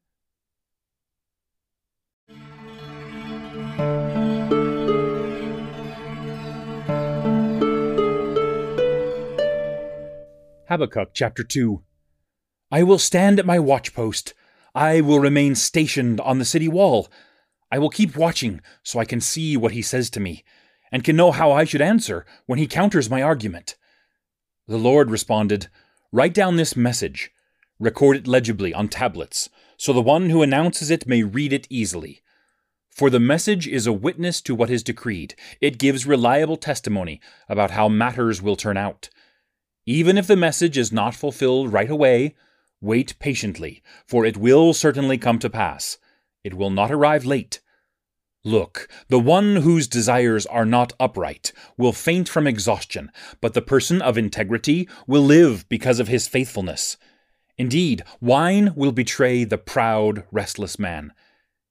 Habakkuk 10.68 11.10
chapter 11.12 11.42
2 11.42 11.82
I 12.70 12.84
will 12.84 13.00
stand 13.00 13.40
at 13.40 13.46
my 13.46 13.58
watchpost. 13.58 14.32
I 14.76 15.00
will 15.00 15.18
remain 15.18 15.56
stationed 15.56 16.20
on 16.20 16.38
the 16.38 16.44
city 16.44 16.68
wall. 16.68 17.08
I 17.74 17.78
will 17.78 17.90
keep 17.90 18.14
watching 18.14 18.60
so 18.84 19.00
I 19.00 19.04
can 19.04 19.20
see 19.20 19.56
what 19.56 19.72
he 19.72 19.82
says 19.82 20.08
to 20.10 20.20
me, 20.20 20.44
and 20.92 21.02
can 21.02 21.16
know 21.16 21.32
how 21.32 21.50
I 21.50 21.64
should 21.64 21.82
answer 21.82 22.24
when 22.46 22.60
he 22.60 22.68
counters 22.68 23.10
my 23.10 23.20
argument. 23.20 23.74
The 24.68 24.76
Lord 24.76 25.10
responded, 25.10 25.66
Write 26.12 26.34
down 26.34 26.54
this 26.54 26.76
message, 26.76 27.32
record 27.80 28.16
it 28.16 28.28
legibly 28.28 28.72
on 28.72 28.86
tablets, 28.86 29.50
so 29.76 29.92
the 29.92 30.00
one 30.00 30.30
who 30.30 30.40
announces 30.40 30.88
it 30.88 31.08
may 31.08 31.24
read 31.24 31.52
it 31.52 31.66
easily. 31.68 32.22
For 32.90 33.10
the 33.10 33.18
message 33.18 33.66
is 33.66 33.88
a 33.88 33.92
witness 33.92 34.40
to 34.42 34.54
what 34.54 34.70
is 34.70 34.84
decreed. 34.84 35.34
It 35.60 35.76
gives 35.76 36.06
reliable 36.06 36.56
testimony 36.56 37.20
about 37.48 37.72
how 37.72 37.88
matters 37.88 38.40
will 38.40 38.54
turn 38.54 38.76
out. 38.76 39.10
Even 39.84 40.16
if 40.16 40.28
the 40.28 40.36
message 40.36 40.78
is 40.78 40.92
not 40.92 41.16
fulfilled 41.16 41.72
right 41.72 41.90
away, 41.90 42.36
wait 42.80 43.18
patiently, 43.18 43.82
for 44.06 44.24
it 44.24 44.36
will 44.36 44.74
certainly 44.74 45.18
come 45.18 45.40
to 45.40 45.50
pass. 45.50 45.98
It 46.44 46.54
will 46.54 46.70
not 46.70 46.92
arrive 46.92 47.24
late. 47.24 47.58
Look, 48.44 48.88
the 49.08 49.18
one 49.18 49.56
whose 49.56 49.88
desires 49.88 50.44
are 50.46 50.66
not 50.66 50.92
upright 51.00 51.52
will 51.78 51.92
faint 51.92 52.28
from 52.28 52.46
exhaustion, 52.46 53.10
but 53.40 53.54
the 53.54 53.62
person 53.62 54.02
of 54.02 54.18
integrity 54.18 54.88
will 55.06 55.22
live 55.22 55.66
because 55.68 55.98
of 55.98 56.08
his 56.08 56.28
faithfulness. 56.28 56.96
Indeed, 57.56 58.04
wine 58.20 58.74
will 58.76 58.92
betray 58.92 59.44
the 59.44 59.58
proud, 59.58 60.24
restless 60.30 60.78
man. 60.78 61.12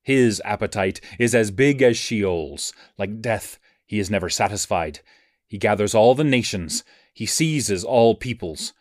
His 0.02 0.42
appetite 0.44 1.00
is 1.20 1.36
as 1.36 1.52
big 1.52 1.82
as 1.82 1.96
Sheol's. 1.96 2.74
Like 2.98 3.22
death, 3.22 3.60
he 3.86 4.00
is 4.00 4.10
never 4.10 4.30
satisfied. 4.30 5.02
He 5.48 5.58
gathers 5.58 5.94
all 5.94 6.16
the 6.16 6.24
nations 6.24 6.84
he 7.14 7.26
seizes 7.28 7.84
all 7.84 8.16
peoples. 8.16 8.74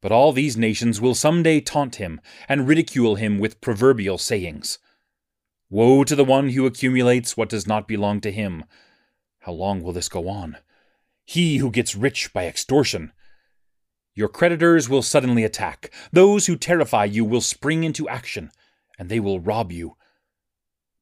But 0.00 0.12
all 0.12 0.32
these 0.32 0.56
nations 0.56 1.00
will 1.00 1.14
some 1.14 1.42
day 1.42 1.60
taunt 1.60 1.96
him 1.96 2.20
and 2.48 2.68
ridicule 2.68 3.16
him 3.16 3.38
with 3.38 3.60
proverbial 3.60 4.16
sayings. 4.16 4.78
Woe 5.70 6.02
to 6.04 6.16
the 6.16 6.24
one 6.24 6.50
who 6.50 6.64
accumulates 6.64 7.36
what 7.36 7.50
does 7.50 7.66
not 7.66 7.86
belong 7.86 8.20
to 8.22 8.32
him. 8.32 8.64
How 9.40 9.52
long 9.52 9.82
will 9.82 9.92
this 9.92 10.08
go 10.08 10.28
on? 10.28 10.56
He 11.26 11.58
who 11.58 11.70
gets 11.70 11.94
rich 11.94 12.32
by 12.32 12.46
extortion. 12.46 13.12
Your 14.14 14.28
creditors 14.28 14.88
will 14.88 15.02
suddenly 15.02 15.44
attack. 15.44 15.92
Those 16.10 16.46
who 16.46 16.56
terrify 16.56 17.04
you 17.04 17.24
will 17.24 17.42
spring 17.42 17.84
into 17.84 18.08
action, 18.08 18.50
and 18.98 19.10
they 19.10 19.20
will 19.20 19.40
rob 19.40 19.70
you. 19.70 19.96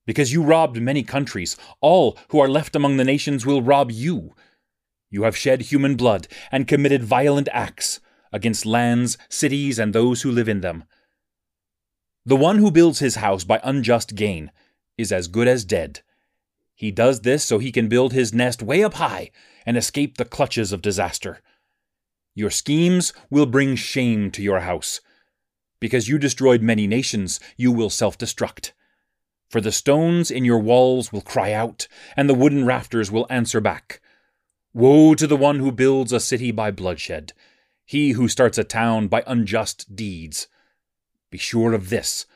Because 0.05 0.33
you 0.33 0.43
robbed 0.43 0.83
many 0.83 1.05
countries, 1.05 1.57
all 1.81 2.19
who 2.29 2.41
are 2.41 2.49
left 2.49 2.75
among 2.75 2.97
the 2.97 3.05
nations 3.05 3.47
will 3.47 3.63
rob 3.63 3.93
you. 3.93 4.35
You 5.11 5.23
have 5.23 5.37
shed 5.37 5.63
human 5.63 5.95
blood 5.97 6.27
and 6.51 6.67
committed 6.67 7.05
violent 7.05 7.49
acts 7.53 8.01
against 8.33 8.67
lands, 8.67 9.17
cities, 9.29 9.79
and 9.79 9.93
those 9.93 10.23
who 10.23 10.31
live 10.33 10.49
in 10.49 10.61
them. 10.61 10.85
The 12.27 12.37
one 12.37 12.59
who 12.59 12.73
builds 12.73 12.99
his 12.99 13.15
house 13.15 13.45
by 13.45 13.61
unjust 13.63 14.17
gain 14.17 14.51
is 14.99 15.13
as 15.13 15.29
good 15.29 15.47
as 15.47 15.65
dead. 15.65 16.01
He 16.75 16.91
does 16.91 17.21
this 17.21 17.45
so 17.45 17.59
he 17.59 17.71
can 17.71 17.89
build 17.89 18.13
his 18.13 18.35
nest 18.35 18.65
way 18.65 18.83
up 18.83 18.95
high 18.95 19.31
and 19.65 19.77
escape 19.77 20.17
the 20.17 20.25
clutches 20.25 20.73
of 20.73 20.83
disaster. 20.83 21.41
Your 22.35 22.51
schemes 22.51 23.13
will 23.31 23.47
bring 23.47 23.77
shame 23.77 24.33
to 24.33 24.43
your 24.43 24.61
house. 24.61 25.01
Because 25.79 26.09
you 26.09 26.19
destroyed 26.19 26.63
many 26.63 26.89
nations, 26.89 27.39
you 27.57 27.71
will 27.71 27.91
self 27.91 28.19
destruct. 28.19 28.73
For 29.49 29.61
the 29.61 29.71
stones 29.71 30.29
in 30.29 30.45
your 30.45 30.59
walls 30.59 31.13
will 31.13 31.21
cry 31.21 31.53
out, 31.53 31.87
and 32.17 32.29
the 32.29 32.35
wooden 32.35 32.67
rafters 32.67 33.09
will 33.09 33.29
answer 33.31 33.61
back. 33.61 34.01
Woe 34.75 35.15
to 35.15 35.29
the 35.29 35.37
one 35.37 35.61
who 35.61 35.71
builds 35.71 36.13
a 36.13 36.19
city 36.19 36.51
by 36.51 36.73
bloodshed, 36.73 37.33
he 37.85 38.11
who 38.11 38.27
starts 38.27 38.59
a 38.59 38.65
town 38.65 39.07
by 39.07 39.23
unjust 39.29 39.95
deeds. 39.95 40.49
Be 41.31 41.39
sure 41.39 41.73
of 41.73 41.91
this 41.91 42.27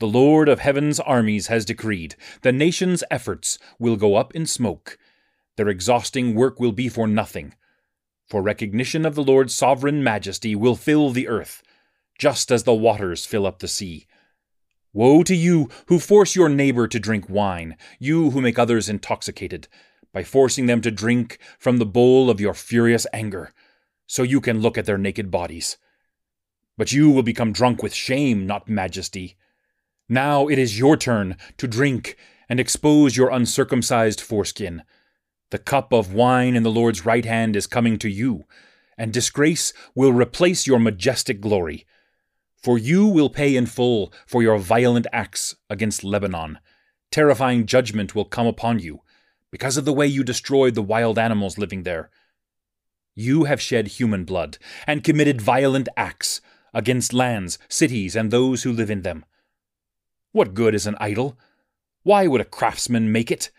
the 0.00 0.06
Lord 0.06 0.48
of 0.48 0.60
heaven's 0.60 1.00
armies 1.00 1.48
has 1.48 1.64
decreed 1.64 2.14
the 2.42 2.52
nation's 2.52 3.02
efforts 3.10 3.58
will 3.80 3.96
go 3.96 4.14
up 4.14 4.32
in 4.32 4.46
smoke. 4.46 4.96
Their 5.56 5.68
exhausting 5.68 6.36
work 6.36 6.60
will 6.60 6.70
be 6.70 6.88
for 6.88 7.08
nothing. 7.08 7.54
For 8.28 8.40
recognition 8.40 9.04
of 9.04 9.16
the 9.16 9.24
Lord's 9.24 9.54
sovereign 9.54 10.04
majesty 10.04 10.54
will 10.54 10.76
fill 10.76 11.10
the 11.10 11.26
earth, 11.26 11.64
just 12.16 12.52
as 12.52 12.62
the 12.62 12.74
waters 12.74 13.26
fill 13.26 13.44
up 13.44 13.58
the 13.58 13.66
sea. 13.66 14.06
Woe 14.92 15.24
to 15.24 15.34
you 15.34 15.68
who 15.86 15.98
force 15.98 16.36
your 16.36 16.48
neighbor 16.48 16.86
to 16.86 17.00
drink 17.00 17.28
wine, 17.28 17.76
you 17.98 18.30
who 18.30 18.40
make 18.40 18.58
others 18.58 18.88
intoxicated 18.88 19.66
by 20.12 20.22
forcing 20.22 20.66
them 20.66 20.80
to 20.82 20.92
drink 20.92 21.38
from 21.58 21.78
the 21.78 21.86
bowl 21.86 22.30
of 22.30 22.40
your 22.40 22.54
furious 22.54 23.06
anger, 23.12 23.52
so 24.06 24.22
you 24.22 24.40
can 24.40 24.60
look 24.60 24.78
at 24.78 24.86
their 24.86 24.96
naked 24.96 25.28
bodies. 25.28 25.76
But 26.78 26.92
you 26.92 27.10
will 27.10 27.24
become 27.24 27.52
drunk 27.52 27.82
with 27.82 27.92
shame, 27.92 28.46
not 28.46 28.68
majesty. 28.68 29.36
Now 30.08 30.48
it 30.48 30.58
is 30.58 30.78
your 30.78 30.96
turn 30.96 31.36
to 31.58 31.68
drink 31.68 32.16
and 32.48 32.58
expose 32.58 33.16
your 33.16 33.28
uncircumcised 33.30 34.20
foreskin. 34.20 34.84
The 35.50 35.58
cup 35.58 35.92
of 35.92 36.14
wine 36.14 36.54
in 36.54 36.62
the 36.62 36.70
Lord's 36.70 37.04
right 37.04 37.24
hand 37.24 37.56
is 37.56 37.66
coming 37.66 37.98
to 37.98 38.08
you, 38.08 38.44
and 38.96 39.12
disgrace 39.12 39.72
will 39.94 40.12
replace 40.12 40.66
your 40.66 40.78
majestic 40.78 41.40
glory. 41.40 41.84
For 42.62 42.78
you 42.78 43.06
will 43.06 43.28
pay 43.28 43.56
in 43.56 43.66
full 43.66 44.12
for 44.26 44.42
your 44.42 44.58
violent 44.58 45.06
acts 45.12 45.56
against 45.68 46.04
Lebanon. 46.04 46.58
Terrifying 47.10 47.66
judgment 47.66 48.14
will 48.14 48.24
come 48.24 48.46
upon 48.46 48.78
you 48.78 49.02
because 49.50 49.76
of 49.76 49.84
the 49.84 49.92
way 49.92 50.06
you 50.06 50.22
destroyed 50.22 50.74
the 50.74 50.82
wild 50.82 51.18
animals 51.18 51.58
living 51.58 51.82
there. 51.82 52.10
You 53.14 53.44
have 53.44 53.60
shed 53.60 53.88
human 53.88 54.24
blood 54.24 54.58
and 54.86 55.02
committed 55.02 55.40
violent 55.40 55.88
acts 55.96 56.40
against 56.74 57.12
lands, 57.12 57.58
cities, 57.68 58.14
and 58.16 58.30
those 58.30 58.62
who 58.62 58.72
live 58.72 58.90
in 58.90 59.02
them. 59.02 59.24
What 60.32 60.54
good 60.54 60.74
is 60.74 60.86
an 60.86 60.96
idol? 61.00 61.38
Why 62.02 62.26
would 62.26 62.40
a 62.40 62.44
craftsman 62.44 63.10
make 63.12 63.30
it? 63.30 63.50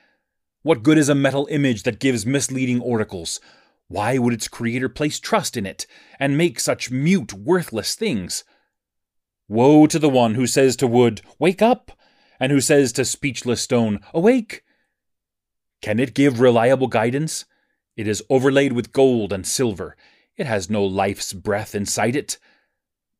What 0.62 0.84
good 0.84 0.98
is 0.98 1.10
a 1.10 1.16
metal 1.16 1.48
image 1.50 1.84
that 1.84 2.00
gives 2.00 2.26
misleading 2.26 2.82
oracles? 2.82 3.40
Why 3.88 4.18
would 4.18 4.34
its 4.34 4.48
creator 4.48 4.90
place 4.90 5.20
trust 5.20 5.58
in 5.58 5.66
it 5.66 5.88
and 6.20 6.38
make 6.38 6.60
such 6.60 6.92
mute, 6.92 7.34
worthless 7.34 7.96
things? 7.96 8.44
Woe 9.48 9.88
to 9.88 9.98
the 9.98 10.10
one 10.10 10.36
who 10.36 10.46
says 10.46 10.76
to 10.78 10.88
wood, 10.88 11.22
Wake 11.40 11.62
up! 11.62 11.92
and 12.40 12.52
who 12.52 12.62
says 12.62 12.94
to 12.94 13.04
speechless 13.04 13.62
stone, 13.62 14.00
Awake! 14.14 14.64
Can 15.82 16.00
it 16.00 16.14
give 16.14 16.40
reliable 16.40 16.88
guidance? 16.88 17.46
It 17.98 18.08
is 18.08 18.24
overlaid 18.30 18.74
with 18.74 18.94
gold 18.94 19.34
and 19.34 19.46
silver. 19.46 19.98
It 20.38 20.46
has 20.46 20.70
no 20.70 20.86
life's 20.86 21.34
breath 21.34 21.74
inside 21.74 22.16
it. 22.16 22.38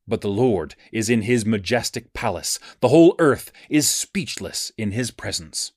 But 0.06 0.20
the 0.20 0.28
Lord 0.28 0.74
is 0.92 1.08
in 1.08 1.22
his 1.22 1.46
majestic 1.46 2.12
palace. 2.12 2.58
The 2.80 2.88
whole 2.88 3.14
earth 3.18 3.52
is 3.68 3.88
speechless 3.88 4.72
in 4.76 4.92
his 4.92 5.10
presence. 5.10 5.72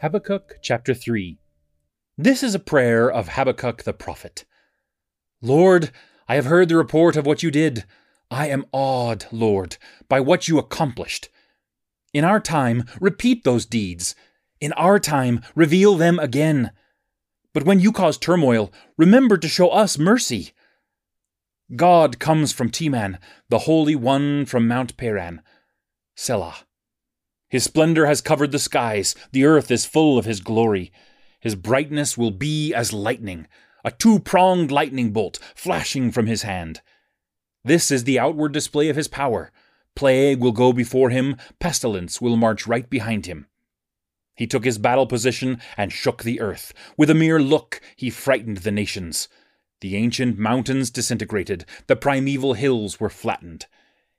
Habakkuk 0.00 0.56
chapter 0.62 0.94
3 0.94 1.38
This 2.16 2.42
is 2.42 2.54
a 2.54 2.58
prayer 2.58 3.10
of 3.10 3.28
Habakkuk 3.28 3.82
the 3.82 3.92
prophet. 3.92 4.46
Lord, 5.42 5.90
I 6.26 6.36
have 6.36 6.46
heard 6.46 6.70
the 6.70 6.76
report 6.76 7.16
of 7.16 7.26
what 7.26 7.42
you 7.42 7.50
did. 7.50 7.84
I 8.30 8.48
am 8.48 8.64
awed, 8.72 9.26
Lord, 9.30 9.76
by 10.08 10.20
what 10.20 10.48
you 10.48 10.58
accomplished. 10.58 11.28
In 12.12 12.24
our 12.24 12.40
time, 12.40 12.84
repeat 13.00 13.44
those 13.44 13.66
deeds. 13.66 14.14
In 14.60 14.72
our 14.72 14.98
time, 14.98 15.42
reveal 15.54 15.96
them 15.96 16.18
again. 16.18 16.72
But 17.54 17.64
when 17.64 17.80
you 17.80 17.92
cause 17.92 18.18
turmoil, 18.18 18.72
remember 18.96 19.36
to 19.38 19.48
show 19.48 19.70
us 19.70 19.98
mercy. 19.98 20.52
God 21.76 22.18
comes 22.18 22.52
from 22.52 22.70
Teman, 22.70 23.18
the 23.48 23.60
Holy 23.60 23.94
One 23.94 24.44
from 24.44 24.66
Mount 24.66 24.96
Paran. 24.96 25.40
Selah. 26.16 26.66
His 27.48 27.64
splendor 27.64 28.06
has 28.06 28.20
covered 28.20 28.52
the 28.52 28.58
skies, 28.58 29.14
the 29.32 29.44
earth 29.44 29.70
is 29.70 29.86
full 29.86 30.18
of 30.18 30.24
his 30.24 30.40
glory. 30.40 30.92
His 31.40 31.54
brightness 31.54 32.18
will 32.18 32.30
be 32.30 32.74
as 32.74 32.92
lightning, 32.92 33.46
a 33.84 33.90
two 33.90 34.18
pronged 34.18 34.70
lightning 34.70 35.12
bolt 35.12 35.38
flashing 35.54 36.10
from 36.12 36.26
his 36.26 36.42
hand. 36.42 36.80
This 37.64 37.90
is 37.90 38.04
the 38.04 38.18
outward 38.18 38.52
display 38.52 38.88
of 38.88 38.96
his 38.96 39.08
power. 39.08 39.50
Plague 39.94 40.40
will 40.40 40.52
go 40.52 40.72
before 40.72 41.10
him, 41.10 41.36
pestilence 41.58 42.20
will 42.20 42.36
march 42.36 42.66
right 42.66 42.88
behind 42.88 43.26
him. 43.26 43.46
He 44.34 44.46
took 44.46 44.64
his 44.64 44.78
battle 44.78 45.06
position 45.06 45.60
and 45.76 45.92
shook 45.92 46.22
the 46.22 46.40
earth. 46.40 46.72
With 46.96 47.10
a 47.10 47.14
mere 47.14 47.40
look, 47.40 47.80
he 47.96 48.08
frightened 48.08 48.58
the 48.58 48.70
nations. 48.70 49.28
The 49.80 49.96
ancient 49.96 50.38
mountains 50.38 50.90
disintegrated, 50.90 51.64
the 51.86 51.96
primeval 51.96 52.54
hills 52.54 53.00
were 53.00 53.10
flattened. 53.10 53.66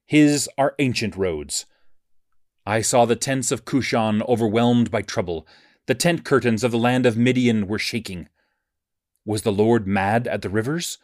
His 0.05 0.49
are 0.57 0.75
ancient 0.79 1.15
roads. 1.15 1.65
I 2.65 2.81
saw 2.81 3.05
the 3.05 3.15
tents 3.15 3.51
of 3.51 3.65
Cushan 3.65 4.21
overwhelmed 4.23 4.91
by 4.91 5.01
trouble. 5.01 5.47
The 5.87 5.95
tent 5.95 6.23
curtains 6.23 6.63
of 6.63 6.71
the 6.71 6.77
land 6.77 7.05
of 7.05 7.17
Midian 7.17 7.67
were 7.67 7.79
shaking. 7.79 8.29
Was 9.25 9.41
the 9.41 9.51
Lord 9.51 9.87
mad 9.87 10.27
at 10.27 10.41
the 10.41 10.49
rivers? 10.49 10.99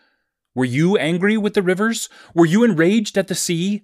Were 0.53 0.65
you 0.65 0.97
angry 0.97 1.37
with 1.37 1.53
the 1.53 1.63
rivers? 1.63 2.09
Were 2.33 2.45
you 2.45 2.63
enraged 2.63 3.17
at 3.17 3.27
the 3.27 3.35
sea? 3.35 3.83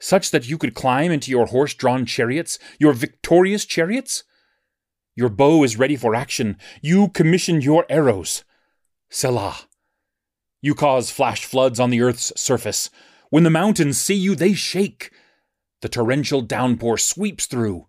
Such 0.00 0.30
that 0.30 0.48
you 0.48 0.58
could 0.58 0.74
climb 0.74 1.12
into 1.12 1.30
your 1.30 1.46
horse 1.46 1.74
drawn 1.74 2.06
chariots, 2.06 2.58
your 2.78 2.92
victorious 2.92 3.64
chariots? 3.64 4.24
Your 5.14 5.28
bow 5.28 5.62
is 5.62 5.78
ready 5.78 5.96
for 5.96 6.14
action. 6.14 6.56
You 6.80 7.08
commission 7.08 7.60
your 7.60 7.84
arrows. 7.88 8.42
Selah. 9.10 9.68
You 10.62 10.74
cause 10.74 11.10
flash 11.10 11.44
floods 11.44 11.78
on 11.78 11.90
the 11.90 12.00
earth's 12.00 12.32
surface. 12.40 12.90
When 13.28 13.44
the 13.44 13.50
mountains 13.50 14.00
see 14.00 14.14
you, 14.14 14.34
they 14.34 14.54
shake. 14.54 15.10
The 15.82 15.88
torrential 15.88 16.40
downpour 16.40 16.98
sweeps 16.98 17.46
through. 17.46 17.86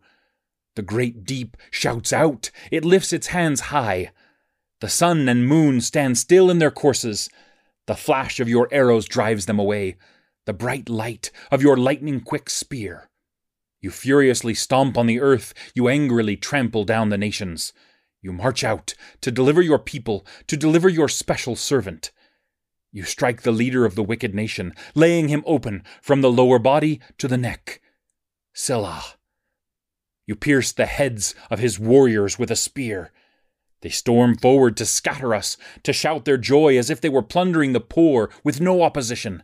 The 0.76 0.82
great 0.82 1.24
deep 1.26 1.58
shouts 1.70 2.14
out. 2.14 2.52
It 2.72 2.86
lifts 2.86 3.14
its 3.14 3.28
hands 3.28 3.62
high. 3.62 4.12
The 4.80 4.90
sun 4.90 5.28
and 5.30 5.48
moon 5.48 5.82
stand 5.82 6.18
still 6.18 6.50
in 6.50 6.60
their 6.60 6.72
courses. 6.72 7.30
The 7.88 7.96
flash 7.96 8.40
of 8.40 8.50
your 8.50 8.68
arrows 8.72 9.06
drives 9.06 9.46
them 9.46 9.60
away 9.60 9.96
the 10.46 10.54
bright 10.54 10.90
light 10.90 11.32
of 11.52 11.62
your 11.62 11.78
lightning 11.78 12.20
quick 12.20 12.50
spear. 12.50 13.10
You 13.82 13.90
furiously 13.90 14.54
stomp 14.54 14.98
on 14.98 15.08
the 15.08 15.20
earth, 15.20 15.54
you 15.74 15.88
angrily 15.88 16.38
trample 16.38 16.84
down 16.84 17.10
the 17.10 17.18
nations. 17.18 17.74
You 18.22 18.32
march 18.32 18.64
out 18.64 18.94
to 19.22 19.32
deliver 19.32 19.62
your 19.62 19.80
people, 19.80 20.26
to 20.48 20.56
deliver 20.56 20.88
your 20.88 21.10
special 21.10 21.56
servant. 21.56 22.12
You 22.92 23.04
strike 23.04 23.42
the 23.42 23.52
leader 23.52 23.86
of 23.86 23.96
the 23.96 24.04
wicked 24.04 24.36
nation, 24.36 24.74
laying 24.94 25.30
him 25.30 25.44
open 25.48 25.84
from 26.02 26.22
the 26.22 26.32
lower 26.32 26.60
body 26.60 27.00
to 27.18 27.28
the 27.28 27.38
neck. 27.38 27.82
Selah. 28.54 29.16
You 30.28 30.36
pierce 30.36 30.72
the 30.72 30.86
heads 30.86 31.34
of 31.50 31.60
his 31.60 31.80
warriors 31.80 32.38
with 32.38 32.52
a 32.52 32.56
spear. 32.56 33.12
They 33.82 33.90
storm 33.90 34.38
forward 34.38 34.78
to 34.78 34.86
scatter 34.86 35.34
us, 35.34 35.58
to 35.84 35.94
shout 35.94 36.26
their 36.26 36.38
joy 36.38 36.78
as 36.78 36.90
if 36.90 37.02
they 37.02 37.10
were 37.10 37.24
plundering 37.24 37.74
the 37.74 37.80
poor 37.80 38.30
with 38.44 38.62
no 38.62 38.84
opposition. 38.84 39.42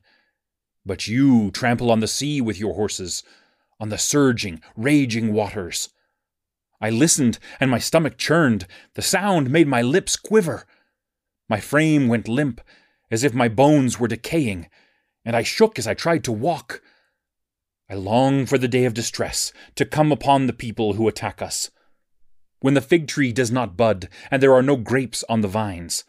But 0.87 1.05
you 1.05 1.51
trample 1.51 1.91
on 1.91 1.99
the 1.99 2.07
sea 2.07 2.39
with 2.39 2.57
your 2.57 2.75
horses, 2.75 3.21
on 3.77 3.89
the 3.89 3.97
surging, 3.97 4.61
raging 4.77 5.33
waters. 5.33 5.89
I 6.79 6.91
listened, 6.91 7.39
and 7.59 7.69
my 7.69 7.77
stomach 7.77 8.17
churned. 8.17 8.65
The 8.93 9.01
sound 9.01 9.49
made 9.49 9.67
my 9.67 9.81
lips 9.81 10.15
quiver. 10.15 10.65
My 11.49 11.59
frame 11.59 12.07
went 12.07 12.29
limp, 12.29 12.61
as 13.11 13.25
if 13.25 13.33
my 13.33 13.49
bones 13.49 13.99
were 13.99 14.07
decaying, 14.07 14.69
and 15.25 15.35
I 15.35 15.43
shook 15.43 15.77
as 15.77 15.87
I 15.87 15.93
tried 15.93 16.23
to 16.23 16.31
walk. 16.31 16.81
I 17.89 17.95
long 17.95 18.45
for 18.45 18.57
the 18.57 18.69
day 18.69 18.85
of 18.85 18.93
distress 18.93 19.51
to 19.75 19.83
come 19.83 20.13
upon 20.13 20.47
the 20.47 20.53
people 20.53 20.93
who 20.93 21.09
attack 21.09 21.41
us. 21.41 21.69
When 22.61 22.75
the 22.75 22.81
fig 22.81 23.09
tree 23.09 23.33
does 23.33 23.51
not 23.51 23.75
bud, 23.75 24.07
and 24.31 24.41
there 24.41 24.53
are 24.53 24.63
no 24.63 24.77
grapes 24.77 25.21
on 25.27 25.41
the 25.41 25.49
vines. 25.49 26.05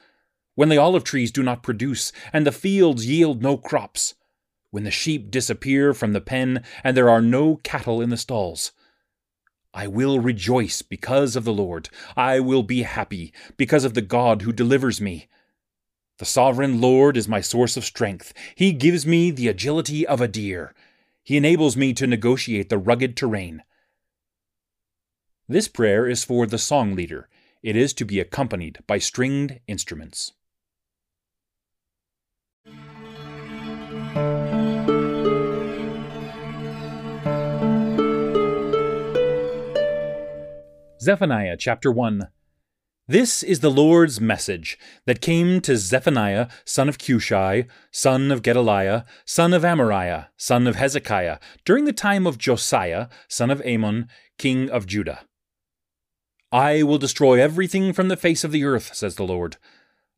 When 0.55 0.69
the 0.69 0.79
olive 0.79 1.03
trees 1.03 1.33
do 1.33 1.43
not 1.43 1.65
produce, 1.65 2.13
and 2.33 2.47
the 2.47 2.53
fields 2.53 3.07
yield 3.07 3.43
no 3.43 3.57
crops 3.57 4.15
when 4.71 4.85
the 4.85 4.91
sheep 4.91 5.31
disappear 5.31 5.95
from 5.95 6.13
the 6.13 6.21
pen 6.21 6.63
and 6.85 6.97
there 6.97 7.11
are 7.11 7.23
no 7.23 7.57
cattle 7.57 8.01
in 8.01 8.11
the 8.11 8.17
stalls. 8.17 8.73
I 9.75 9.87
will 9.87 10.19
rejoice 10.19 10.83
because 10.83 11.37
of 11.37 11.45
the 11.45 11.53
Lord. 11.53 11.89
I 12.17 12.41
will 12.41 12.63
be 12.63 12.83
happy 12.83 13.33
because 13.57 13.85
of 13.85 13.95
the 13.95 14.03
God 14.03 14.43
who 14.43 14.53
delivers 14.53 15.01
me. 15.01 15.29
The 16.19 16.25
sovereign 16.25 16.81
Lord 16.81 17.17
is 17.17 17.29
my 17.29 17.41
source 17.41 17.77
of 17.77 17.85
strength. 17.85 18.33
He 18.57 18.73
gives 18.73 19.07
me 19.07 19.31
the 19.31 19.49
agility 19.49 20.07
of 20.07 20.21
a 20.21 20.29
deer. 20.29 20.75
He 21.23 21.37
enables 21.37 21.77
me 21.77 21.93
to 21.95 22.07
negotiate 22.07 22.71
the 22.71 22.79
rugged 22.79 23.17
terrain. 23.17 23.63
This 25.47 25.69
prayer 25.69 26.09
is 26.09 26.25
for 26.25 26.47
the 26.47 26.59
song 26.59 26.95
leader. 26.95 27.29
It 27.63 27.77
is 27.77 27.93
to 27.95 28.05
be 28.05 28.19
accompanied 28.19 28.79
by 28.87 28.99
stringed 28.99 29.61
instruments. 29.67 30.33
Zephaniah 41.01 41.57
chapter 41.57 41.93
1 41.93 42.27
This 43.07 43.45
is 43.45 43.61
the 43.61 43.71
Lord's 43.71 44.21
message 44.21 44.77
that 45.07 45.21
came 45.21 45.61
to 45.61 45.77
Zephaniah, 45.77 46.49
son 46.65 46.89
of 46.89 46.99
Cushi, 46.99 47.69
son 47.93 48.33
of 48.33 48.43
Gedaliah, 48.43 49.05
son 49.25 49.55
of 49.55 49.63
Amariah, 49.63 50.27
son 50.37 50.67
of 50.67 50.75
Hezekiah, 50.75 51.39
during 51.65 51.85
the 51.85 51.93
time 51.93 52.27
of 52.27 52.37
Josiah, 52.37 53.07
son 53.29 53.49
of 53.49 53.63
Amon, 53.63 54.09
king 54.39 54.69
of 54.69 54.87
Judah. 54.87 55.21
I 56.51 56.83
will 56.83 56.99
destroy 56.99 57.41
everything 57.41 57.93
from 57.93 58.09
the 58.09 58.17
face 58.17 58.43
of 58.43 58.51
the 58.51 58.65
earth, 58.65 58.93
says 58.93 59.15
the 59.15 59.23
Lord. 59.23 59.57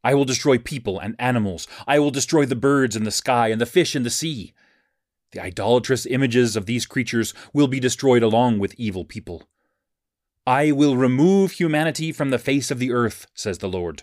I 0.02 0.14
will 0.14 0.24
destroy 0.24 0.56
people 0.56 0.98
and 0.98 1.14
animals. 1.18 1.68
I 1.86 1.98
will 1.98 2.10
destroy 2.10 2.46
the 2.46 2.56
birds 2.56 2.96
in 2.96 3.04
the 3.04 3.10
sky 3.10 3.48
and 3.48 3.60
the 3.60 3.66
fish 3.66 3.94
in 3.94 4.02
the 4.02 4.08
sea. 4.08 4.54
The 5.32 5.42
idolatrous 5.42 6.06
images 6.06 6.56
of 6.56 6.64
these 6.64 6.86
creatures 6.86 7.34
will 7.52 7.68
be 7.68 7.80
destroyed 7.80 8.22
along 8.22 8.60
with 8.60 8.74
evil 8.78 9.04
people. 9.04 9.49
I 10.46 10.72
will 10.72 10.96
remove 10.96 11.52
humanity 11.52 12.12
from 12.12 12.30
the 12.30 12.38
face 12.38 12.70
of 12.70 12.78
the 12.78 12.92
earth, 12.92 13.26
says 13.34 13.58
the 13.58 13.68
Lord. 13.68 14.02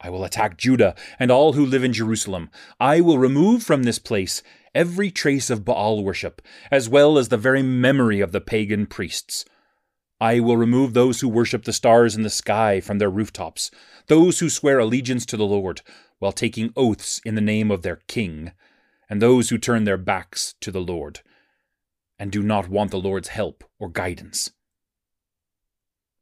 I 0.00 0.10
will 0.10 0.24
attack 0.24 0.58
Judah 0.58 0.94
and 1.18 1.30
all 1.30 1.52
who 1.52 1.64
live 1.64 1.84
in 1.84 1.92
Jerusalem. 1.92 2.50
I 2.80 3.00
will 3.00 3.18
remove 3.18 3.62
from 3.62 3.84
this 3.84 4.00
place 4.00 4.42
every 4.74 5.10
trace 5.10 5.48
of 5.50 5.64
Baal 5.64 6.02
worship, 6.02 6.42
as 6.70 6.88
well 6.88 7.16
as 7.16 7.28
the 7.28 7.36
very 7.36 7.62
memory 7.62 8.20
of 8.20 8.32
the 8.32 8.40
pagan 8.40 8.86
priests. 8.86 9.44
I 10.20 10.40
will 10.40 10.56
remove 10.56 10.94
those 10.94 11.20
who 11.20 11.28
worship 11.28 11.64
the 11.64 11.72
stars 11.72 12.16
in 12.16 12.22
the 12.22 12.30
sky 12.30 12.80
from 12.80 12.98
their 12.98 13.10
rooftops, 13.10 13.70
those 14.08 14.40
who 14.40 14.50
swear 14.50 14.78
allegiance 14.78 15.24
to 15.26 15.36
the 15.36 15.46
Lord 15.46 15.82
while 16.18 16.32
taking 16.32 16.72
oaths 16.76 17.20
in 17.24 17.34
the 17.34 17.40
name 17.40 17.70
of 17.70 17.82
their 17.82 18.00
king, 18.08 18.52
and 19.08 19.20
those 19.20 19.50
who 19.50 19.58
turn 19.58 19.84
their 19.84 19.96
backs 19.96 20.54
to 20.60 20.70
the 20.70 20.80
Lord 20.80 21.20
and 22.18 22.30
do 22.30 22.42
not 22.42 22.68
want 22.68 22.92
the 22.92 23.00
Lord's 23.00 23.28
help 23.28 23.64
or 23.80 23.88
guidance. 23.88 24.52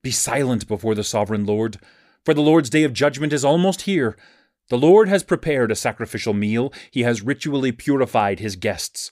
Be 0.02 0.10
silent 0.10 0.66
before 0.66 0.94
the 0.94 1.04
sovereign 1.04 1.44
Lord, 1.44 1.78
for 2.24 2.32
the 2.32 2.40
Lord's 2.40 2.70
day 2.70 2.84
of 2.84 2.92
judgment 2.94 3.32
is 3.32 3.44
almost 3.44 3.82
here. 3.82 4.16
The 4.70 4.78
Lord 4.78 5.08
has 5.08 5.22
prepared 5.22 5.70
a 5.70 5.76
sacrificial 5.76 6.32
meal, 6.32 6.72
he 6.90 7.02
has 7.02 7.22
ritually 7.22 7.72
purified 7.72 8.40
his 8.40 8.56
guests. 8.56 9.10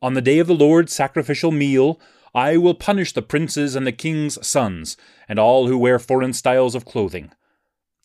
On 0.00 0.14
the 0.14 0.22
day 0.22 0.38
of 0.38 0.46
the 0.46 0.54
Lord's 0.54 0.94
sacrificial 0.94 1.50
meal, 1.50 2.00
I 2.32 2.56
will 2.56 2.74
punish 2.74 3.12
the 3.12 3.22
princes 3.22 3.74
and 3.74 3.86
the 3.86 3.92
king's 3.92 4.44
sons, 4.46 4.96
and 5.28 5.38
all 5.38 5.66
who 5.66 5.76
wear 5.76 5.98
foreign 5.98 6.32
styles 6.32 6.76
of 6.76 6.84
clothing. 6.84 7.32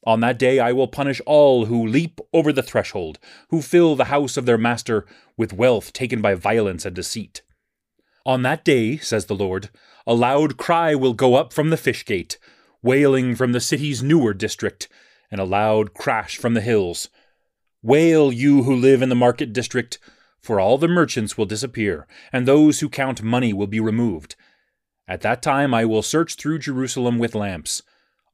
On 0.03 0.19
that 0.21 0.39
day 0.39 0.59
I 0.59 0.71
will 0.71 0.87
punish 0.87 1.21
all 1.25 1.65
who 1.65 1.85
leap 1.85 2.19
over 2.33 2.51
the 2.51 2.63
threshold, 2.63 3.19
who 3.49 3.61
fill 3.61 3.95
the 3.95 4.05
house 4.05 4.35
of 4.35 4.45
their 4.45 4.57
master 4.57 5.05
with 5.37 5.53
wealth 5.53 5.93
taken 5.93 6.21
by 6.21 6.33
violence 6.33 6.85
and 6.85 6.95
deceit. 6.95 7.43
On 8.25 8.41
that 8.41 8.65
day, 8.65 8.97
says 8.97 9.25
the 9.25 9.35
Lord, 9.35 9.69
A 10.07 10.13
loud 10.13 10.57
cry 10.57 10.93
will 10.93 11.13
go 11.13 11.35
up 11.35 11.51
from 11.51 11.69
the 11.69 11.77
fish 11.77 12.05
gate, 12.05 12.37
wailing 12.83 13.35
from 13.35 13.51
the 13.51 13.59
city's 13.59 14.03
newer 14.03 14.33
district, 14.33 14.87
and 15.31 15.41
a 15.41 15.45
loud 15.45 15.93
crash 15.93 16.37
from 16.37 16.53
the 16.53 16.61
hills. 16.61 17.09
Wail, 17.81 18.31
you 18.31 18.63
who 18.63 18.75
live 18.75 19.01
in 19.01 19.09
the 19.09 19.15
market 19.15 19.51
district, 19.51 19.97
for 20.39 20.59
all 20.59 20.77
the 20.77 20.87
merchants 20.87 21.37
will 21.37 21.47
disappear, 21.47 22.05
and 22.31 22.47
those 22.47 22.79
who 22.79 22.89
count 22.89 23.23
money 23.23 23.51
will 23.51 23.67
be 23.67 23.79
removed. 23.79 24.35
At 25.07 25.21
that 25.21 25.41
time 25.41 25.73
I 25.73 25.85
will 25.85 26.03
search 26.03 26.35
through 26.35 26.59
Jerusalem 26.59 27.17
with 27.17 27.33
lamps. 27.33 27.81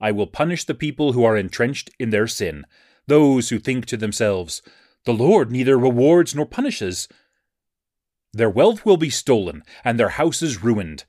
I 0.01 0.12
will 0.12 0.27
punish 0.27 0.65
the 0.65 0.73
people 0.73 1.13
who 1.13 1.23
are 1.23 1.38
entrenched 1.38 1.89
in 1.99 2.10
their 2.10 2.27
sin, 2.27 2.65
those 3.07 3.49
who 3.49 3.60
think 3.60 3.86
to 3.86 3.97
themselves, 3.97 4.62
The 5.05 5.13
Lord 5.13 5.51
neither 5.51 5.77
rewards 5.77 6.36
nor 6.36 6.45
punishes. 6.45 7.07
Their 8.34 8.49
wealth 8.49 8.86
will 8.86 8.97
be 8.97 9.10
stolen, 9.10 9.63
and 9.84 9.99
their 9.99 10.10
houses 10.10 10.63
ruined. 10.63 11.05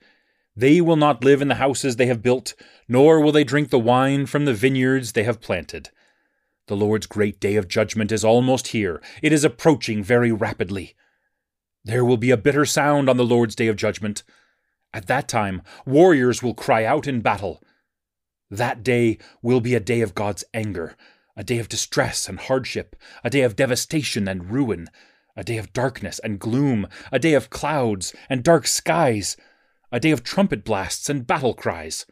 They 0.55 0.81
will 0.81 0.95
not 0.95 1.23
live 1.23 1.41
in 1.41 1.47
the 1.47 1.55
houses 1.55 1.95
they 1.95 2.05
have 2.05 2.21
built, 2.21 2.53
nor 2.87 3.19
will 3.19 3.31
they 3.31 3.43
drink 3.43 3.69
the 3.69 3.79
wine 3.79 4.25
from 4.27 4.45
the 4.45 4.53
vineyards 4.53 5.13
they 5.13 5.23
have 5.23 5.41
planted. 5.41 5.89
The 6.67 6.75
Lord's 6.75 7.07
great 7.07 7.39
day 7.39 7.55
of 7.55 7.67
judgment 7.67 8.11
is 8.11 8.23
almost 8.23 8.67
here. 8.67 9.01
It 9.21 9.33
is 9.33 9.43
approaching 9.43 10.03
very 10.03 10.31
rapidly. 10.31 10.95
There 11.83 12.05
will 12.05 12.17
be 12.17 12.31
a 12.31 12.37
bitter 12.37 12.65
sound 12.65 13.09
on 13.09 13.17
the 13.17 13.25
Lord's 13.25 13.55
day 13.55 13.67
of 13.67 13.75
judgment. 13.75 14.23
At 14.93 15.07
that 15.07 15.27
time, 15.27 15.63
warriors 15.85 16.41
will 16.41 16.53
cry 16.53 16.85
out 16.85 17.07
in 17.07 17.21
battle. 17.21 17.61
That 18.49 18.83
day 18.83 19.17
will 19.41 19.59
be 19.59 19.73
a 19.73 19.79
day 19.79 20.01
of 20.01 20.15
God's 20.15 20.45
anger, 20.53 20.95
a 21.35 21.43
day 21.43 21.57
of 21.57 21.67
distress 21.67 22.29
and 22.29 22.39
hardship, 22.39 22.95
a 23.23 23.29
day 23.29 23.41
of 23.41 23.55
devastation 23.55 24.27
and 24.27 24.51
ruin, 24.51 24.87
a 25.35 25.43
day 25.43 25.57
of 25.57 25.73
darkness 25.73 26.19
and 26.19 26.39
gloom, 26.39 26.87
a 27.11 27.17
day 27.17 27.33
of 27.33 27.49
clouds 27.49 28.13
and 28.29 28.43
dark 28.43 28.67
skies, 28.67 29.35
a 29.93 29.99
day 29.99 30.09
of 30.09 30.23
trumpet 30.23 30.65
blasts 30.65 31.07
and 31.07 31.27
battle 31.27 31.53
cries. 31.53 32.07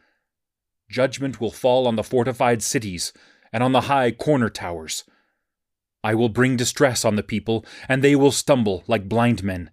Judgment 0.88 1.40
will 1.40 1.50
fall 1.50 1.88
on 1.88 1.96
the 1.96 2.04
fortified 2.04 2.62
cities 2.62 3.12
and 3.52 3.60
on 3.60 3.72
the 3.72 3.82
high 3.82 4.12
corner 4.12 4.48
towers. 4.48 5.02
I 6.04 6.14
will 6.14 6.28
bring 6.28 6.56
distress 6.56 7.04
on 7.04 7.16
the 7.16 7.24
people, 7.24 7.66
and 7.88 8.02
they 8.02 8.14
will 8.14 8.30
stumble 8.30 8.84
like 8.86 9.08
blind 9.08 9.42
men. 9.42 9.68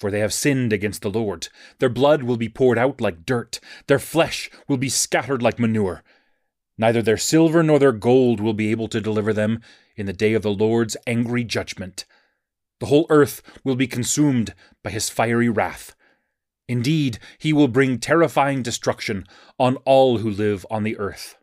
For 0.00 0.10
they 0.10 0.20
have 0.20 0.32
sinned 0.32 0.72
against 0.72 1.02
the 1.02 1.10
Lord. 1.10 1.48
Their 1.78 1.90
blood 1.90 2.22
will 2.22 2.38
be 2.38 2.48
poured 2.48 2.78
out 2.78 3.02
like 3.02 3.26
dirt, 3.26 3.60
their 3.86 3.98
flesh 3.98 4.50
will 4.66 4.78
be 4.78 4.88
scattered 4.88 5.42
like 5.42 5.58
manure. 5.58 6.02
Neither 6.78 7.02
their 7.02 7.18
silver 7.18 7.62
nor 7.62 7.78
their 7.78 7.92
gold 7.92 8.40
will 8.40 8.54
be 8.54 8.70
able 8.70 8.88
to 8.88 9.00
deliver 9.00 9.34
them 9.34 9.60
in 9.94 10.06
the 10.06 10.14
day 10.14 10.32
of 10.32 10.42
the 10.42 10.50
Lord's 10.50 10.96
angry 11.06 11.44
judgment. 11.44 12.06
The 12.80 12.86
whole 12.86 13.06
earth 13.10 13.42
will 13.62 13.76
be 13.76 13.86
consumed 13.86 14.54
by 14.82 14.90
his 14.90 15.10
fiery 15.10 15.50
wrath. 15.50 15.94
Indeed, 16.72 17.18
he 17.36 17.52
will 17.52 17.68
bring 17.68 17.98
terrifying 17.98 18.62
destruction 18.62 19.26
on 19.58 19.76
all 19.84 20.16
who 20.18 20.30
live 20.30 20.64
on 20.70 20.84
the 20.84 20.96
earth. 20.96 21.36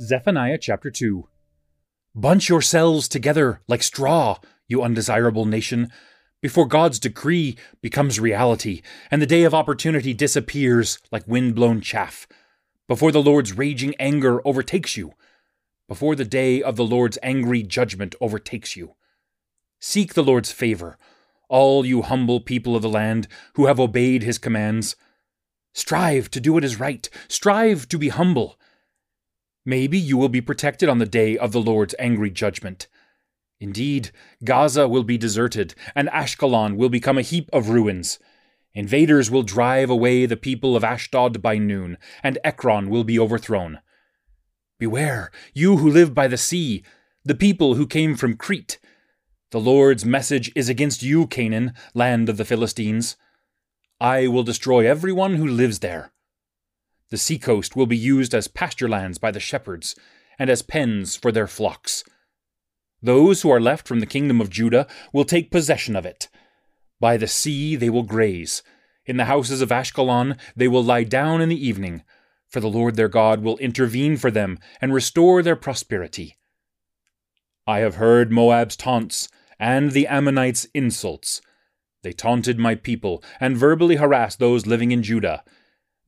Zephaniah 0.00 0.56
chapter 0.58 0.90
2 0.90 1.28
Bunch 2.14 2.48
yourselves 2.48 3.06
together 3.06 3.60
like 3.68 3.82
straw, 3.82 4.38
you 4.66 4.82
undesirable 4.82 5.44
nation, 5.44 5.90
before 6.40 6.64
God's 6.64 6.98
decree 6.98 7.58
becomes 7.82 8.18
reality, 8.18 8.80
and 9.10 9.20
the 9.20 9.26
day 9.26 9.42
of 9.42 9.52
opportunity 9.52 10.14
disappears 10.14 10.98
like 11.12 11.28
wind-blown 11.28 11.82
chaff, 11.82 12.26
before 12.88 13.12
the 13.12 13.22
Lord's 13.22 13.52
raging 13.52 13.94
anger 13.98 14.40
overtakes 14.46 14.96
you, 14.96 15.12
before 15.88 16.14
the 16.14 16.24
day 16.24 16.62
of 16.62 16.76
the 16.76 16.84
Lord's 16.84 17.18
angry 17.22 17.62
judgment 17.62 18.14
overtakes 18.20 18.76
you. 18.76 18.94
Seek 19.78 20.14
the 20.14 20.24
Lord's 20.24 20.52
favor, 20.52 20.98
all 21.48 21.84
you 21.84 22.02
humble 22.02 22.40
people 22.40 22.74
of 22.74 22.82
the 22.82 22.88
land 22.88 23.28
who 23.54 23.66
have 23.66 23.78
obeyed 23.78 24.22
his 24.22 24.38
commands. 24.38 24.96
Strive 25.72 26.30
to 26.30 26.40
do 26.40 26.52
what 26.52 26.64
is 26.64 26.80
right, 26.80 27.08
strive 27.28 27.88
to 27.88 27.98
be 27.98 28.08
humble. 28.08 28.58
Maybe 29.64 29.98
you 29.98 30.16
will 30.16 30.28
be 30.28 30.40
protected 30.40 30.88
on 30.88 30.98
the 30.98 31.06
day 31.06 31.36
of 31.36 31.52
the 31.52 31.60
Lord's 31.60 31.94
angry 31.98 32.30
judgment. 32.30 32.88
Indeed, 33.60 34.10
Gaza 34.44 34.86
will 34.88 35.02
be 35.02 35.18
deserted, 35.18 35.74
and 35.94 36.08
Ashkelon 36.08 36.76
will 36.76 36.88
become 36.88 37.18
a 37.18 37.22
heap 37.22 37.48
of 37.52 37.68
ruins. 37.68 38.18
Invaders 38.74 39.30
will 39.30 39.42
drive 39.42 39.88
away 39.88 40.26
the 40.26 40.36
people 40.36 40.76
of 40.76 40.84
Ashdod 40.84 41.40
by 41.40 41.56
noon, 41.56 41.96
and 42.22 42.38
Ekron 42.44 42.90
will 42.90 43.04
be 43.04 43.18
overthrown. 43.18 43.80
Beware, 44.78 45.30
you 45.54 45.78
who 45.78 45.88
live 45.88 46.14
by 46.14 46.28
the 46.28 46.36
sea, 46.36 46.82
the 47.24 47.34
people 47.34 47.76
who 47.76 47.86
came 47.86 48.14
from 48.14 48.36
Crete. 48.36 48.78
The 49.50 49.60
Lord's 49.60 50.04
message 50.04 50.52
is 50.54 50.68
against 50.68 51.02
you, 51.02 51.26
Canaan, 51.26 51.72
land 51.94 52.28
of 52.28 52.36
the 52.36 52.44
Philistines. 52.44 53.16
I 54.00 54.26
will 54.26 54.42
destroy 54.42 54.86
everyone 54.86 55.36
who 55.36 55.46
lives 55.46 55.78
there. 55.78 56.12
The 57.10 57.16
seacoast 57.16 57.74
will 57.74 57.86
be 57.86 57.96
used 57.96 58.34
as 58.34 58.48
pasture 58.48 58.88
lands 58.88 59.16
by 59.16 59.30
the 59.30 59.40
shepherds, 59.40 59.96
and 60.38 60.50
as 60.50 60.60
pens 60.60 61.16
for 61.16 61.32
their 61.32 61.46
flocks. 61.46 62.04
Those 63.00 63.40
who 63.40 63.50
are 63.50 63.60
left 63.60 63.88
from 63.88 64.00
the 64.00 64.06
kingdom 64.06 64.42
of 64.42 64.50
Judah 64.50 64.86
will 65.10 65.24
take 65.24 65.50
possession 65.50 65.96
of 65.96 66.04
it. 66.04 66.28
By 67.00 67.16
the 67.16 67.28
sea 67.28 67.76
they 67.76 67.88
will 67.88 68.02
graze. 68.02 68.62
In 69.06 69.16
the 69.16 69.24
houses 69.26 69.62
of 69.62 69.70
Ashkelon 69.70 70.36
they 70.54 70.68
will 70.68 70.84
lie 70.84 71.04
down 71.04 71.40
in 71.40 71.48
the 71.48 71.66
evening, 71.66 72.02
for 72.56 72.60
the 72.60 72.70
Lord 72.70 72.96
their 72.96 73.06
God 73.06 73.42
will 73.42 73.58
intervene 73.58 74.16
for 74.16 74.30
them 74.30 74.58
and 74.80 74.94
restore 74.94 75.42
their 75.42 75.56
prosperity. 75.56 76.38
I 77.66 77.80
have 77.80 77.96
heard 77.96 78.32
Moab's 78.32 78.78
taunts 78.78 79.28
and 79.58 79.90
the 79.90 80.06
Ammonites' 80.06 80.66
insults. 80.72 81.42
They 82.02 82.14
taunted 82.14 82.58
my 82.58 82.74
people 82.74 83.22
and 83.40 83.58
verbally 83.58 83.96
harassed 83.96 84.38
those 84.38 84.64
living 84.64 84.90
in 84.90 85.02
Judah 85.02 85.44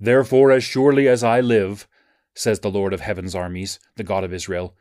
Therefore, 0.00 0.50
as 0.50 0.64
surely 0.64 1.06
as 1.06 1.22
I 1.22 1.42
live, 1.42 1.86
says 2.34 2.60
the 2.60 2.70
Lord 2.70 2.94
of 2.94 3.00
heaven's 3.00 3.34
armies, 3.34 3.78
the 3.96 4.02
God 4.02 4.24
of 4.24 4.32
Israel, 4.32 4.74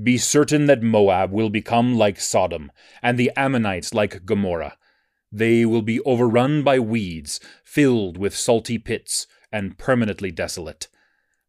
be 0.00 0.18
certain 0.18 0.66
that 0.66 0.84
Moab 0.84 1.32
will 1.32 1.50
become 1.50 1.96
like 1.98 2.20
Sodom, 2.20 2.70
and 3.02 3.18
the 3.18 3.32
Ammonites 3.36 3.92
like 3.92 4.24
Gomorrah. 4.24 4.76
They 5.32 5.66
will 5.66 5.82
be 5.82 5.98
overrun 6.02 6.62
by 6.62 6.78
weeds, 6.78 7.40
filled 7.64 8.18
with 8.18 8.36
salty 8.36 8.78
pits, 8.78 9.26
and 9.50 9.76
permanently 9.78 10.30
desolate. 10.30 10.86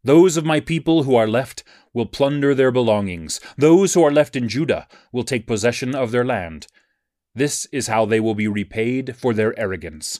Those 0.04 0.38
of 0.38 0.46
my 0.46 0.60
people 0.60 1.04
who 1.04 1.16
are 1.16 1.28
left 1.28 1.64
will 1.94 2.06
plunder 2.06 2.56
their 2.56 2.72
belongings. 2.72 3.40
Those 3.58 3.94
who 3.94 4.04
are 4.04 4.12
left 4.12 4.36
in 4.36 4.48
Judah 4.48 4.88
will 5.12 5.24
take 5.24 5.48
possession 5.48 5.94
of 5.96 6.12
their 6.12 6.26
land. 6.26 6.68
This 7.36 7.66
is 7.72 7.88
how 7.88 8.06
they 8.06 8.20
will 8.20 8.36
be 8.36 8.48
repaid 8.48 9.16
for 9.16 9.34
their 9.34 9.58
arrogance 9.60 10.20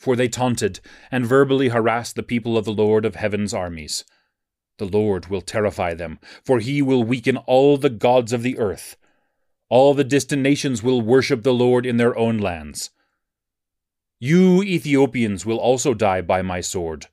for 0.00 0.16
they 0.16 0.28
taunted 0.28 0.80
and 1.12 1.26
verbally 1.26 1.68
harassed 1.68 2.16
the 2.16 2.22
people 2.22 2.56
of 2.56 2.64
the 2.64 2.72
Lord 2.72 3.04
of 3.04 3.16
heaven's 3.16 3.52
armies. 3.52 4.02
The 4.78 4.86
Lord 4.86 5.26
will 5.26 5.42
terrify 5.42 5.92
them, 5.92 6.18
for 6.42 6.58
he 6.58 6.80
will 6.80 7.04
weaken 7.04 7.36
all 7.36 7.76
the 7.76 7.90
gods 7.90 8.32
of 8.32 8.42
the 8.42 8.58
earth. 8.58 8.96
All 9.68 9.92
the 9.92 10.02
distant 10.02 10.40
nations 10.40 10.82
will 10.82 11.02
worship 11.02 11.42
the 11.42 11.52
Lord 11.52 11.84
in 11.84 11.98
their 11.98 12.16
own 12.16 12.38
lands. 12.38 12.90
You 14.18 14.62
Ethiopians 14.62 15.44
will 15.44 15.58
also 15.58 15.92
die 15.92 16.22
by 16.22 16.40
my 16.40 16.62
sword. 16.62 17.06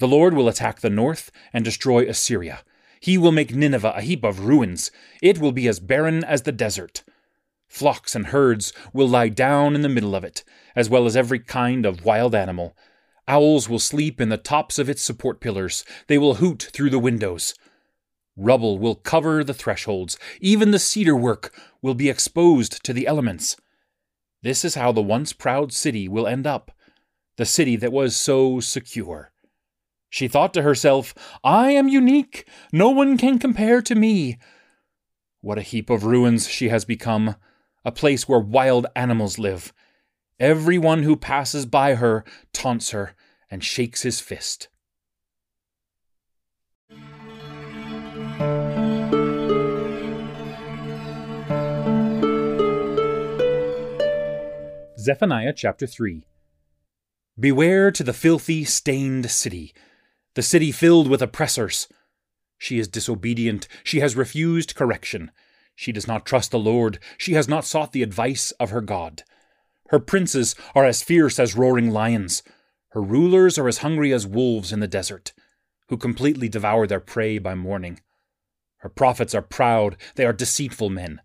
The 0.00 0.08
Lord 0.08 0.32
will 0.32 0.48
attack 0.48 0.80
the 0.80 0.88
north 0.88 1.30
and 1.52 1.62
destroy 1.62 2.08
Assyria. 2.08 2.60
He 3.00 3.18
will 3.18 3.32
make 3.32 3.54
Nineveh 3.54 3.92
a 3.94 4.00
heap 4.00 4.24
of 4.24 4.46
ruins. 4.46 4.90
It 5.20 5.38
will 5.38 5.52
be 5.52 5.68
as 5.68 5.78
barren 5.78 6.24
as 6.24 6.42
the 6.42 6.52
desert. 6.52 7.04
Flocks 7.68 8.14
and 8.14 8.28
herds 8.28 8.72
will 8.94 9.06
lie 9.06 9.28
down 9.28 9.74
in 9.74 9.82
the 9.82 9.90
middle 9.90 10.14
of 10.14 10.24
it, 10.24 10.42
as 10.74 10.88
well 10.88 11.04
as 11.04 11.16
every 11.16 11.38
kind 11.38 11.84
of 11.84 12.02
wild 12.02 12.34
animal. 12.34 12.74
Owls 13.28 13.68
will 13.68 13.78
sleep 13.78 14.22
in 14.22 14.30
the 14.30 14.38
tops 14.38 14.78
of 14.78 14.88
its 14.88 15.02
support 15.02 15.38
pillars. 15.38 15.84
They 16.06 16.16
will 16.16 16.36
hoot 16.36 16.70
through 16.72 16.90
the 16.90 16.98
windows. 16.98 17.54
Rubble 18.38 18.78
will 18.78 18.94
cover 18.94 19.44
the 19.44 19.52
thresholds. 19.52 20.16
Even 20.40 20.70
the 20.70 20.78
cedar 20.78 21.14
work 21.14 21.52
will 21.82 21.94
be 21.94 22.08
exposed 22.08 22.82
to 22.84 22.94
the 22.94 23.06
elements. 23.06 23.54
This 24.40 24.64
is 24.64 24.76
how 24.76 24.92
the 24.92 25.02
once 25.02 25.34
proud 25.34 25.74
city 25.74 26.08
will 26.08 26.26
end 26.26 26.46
up, 26.46 26.70
the 27.36 27.44
city 27.44 27.76
that 27.76 27.92
was 27.92 28.16
so 28.16 28.60
secure. 28.60 29.30
She 30.10 30.26
thought 30.26 30.52
to 30.54 30.62
herself, 30.62 31.14
I 31.44 31.70
am 31.70 31.88
unique. 31.88 32.46
No 32.72 32.90
one 32.90 33.16
can 33.16 33.38
compare 33.38 33.80
to 33.82 33.94
me. 33.94 34.38
What 35.40 35.56
a 35.56 35.62
heap 35.62 35.88
of 35.88 36.04
ruins 36.04 36.48
she 36.48 36.68
has 36.68 36.84
become 36.84 37.36
a 37.84 37.92
place 37.92 38.28
where 38.28 38.40
wild 38.40 38.86
animals 38.96 39.38
live. 39.38 39.72
Everyone 40.40 41.04
who 41.04 41.16
passes 41.16 41.64
by 41.64 41.94
her 41.94 42.24
taunts 42.52 42.90
her 42.90 43.14
and 43.50 43.62
shakes 43.62 44.02
his 44.02 44.20
fist. 44.20 44.68
Zephaniah 54.98 55.54
chapter 55.54 55.86
3 55.86 56.26
Beware 57.38 57.90
to 57.90 58.02
the 58.02 58.12
filthy, 58.12 58.64
stained 58.64 59.30
city, 59.30 59.72
the 60.34 60.42
city 60.42 60.72
filled 60.72 61.08
with 61.08 61.22
oppressors. 61.22 61.88
She 62.58 62.78
is 62.78 62.88
disobedient. 62.88 63.66
She 63.82 64.00
has 64.00 64.16
refused 64.16 64.74
correction. 64.74 65.30
She 65.74 65.92
does 65.92 66.06
not 66.06 66.26
trust 66.26 66.50
the 66.50 66.58
Lord. 66.58 66.98
She 67.16 67.32
has 67.32 67.48
not 67.48 67.64
sought 67.64 67.92
the 67.92 68.02
advice 68.02 68.52
of 68.52 68.70
her 68.70 68.80
God. 68.80 69.22
Her 69.88 69.98
princes 69.98 70.54
are 70.74 70.84
as 70.84 71.02
fierce 71.02 71.38
as 71.38 71.56
roaring 71.56 71.90
lions. 71.90 72.42
Her 72.90 73.02
rulers 73.02 73.58
are 73.58 73.66
as 73.66 73.78
hungry 73.78 74.12
as 74.12 74.26
wolves 74.26 74.72
in 74.72 74.80
the 74.80 74.86
desert, 74.86 75.32
who 75.88 75.96
completely 75.96 76.48
devour 76.48 76.86
their 76.86 77.00
prey 77.00 77.38
by 77.38 77.54
morning. 77.54 78.00
Her 78.78 78.88
prophets 78.88 79.34
are 79.34 79.42
proud. 79.42 79.96
They 80.16 80.24
are 80.26 80.32
deceitful 80.32 80.90
men. 80.90 81.20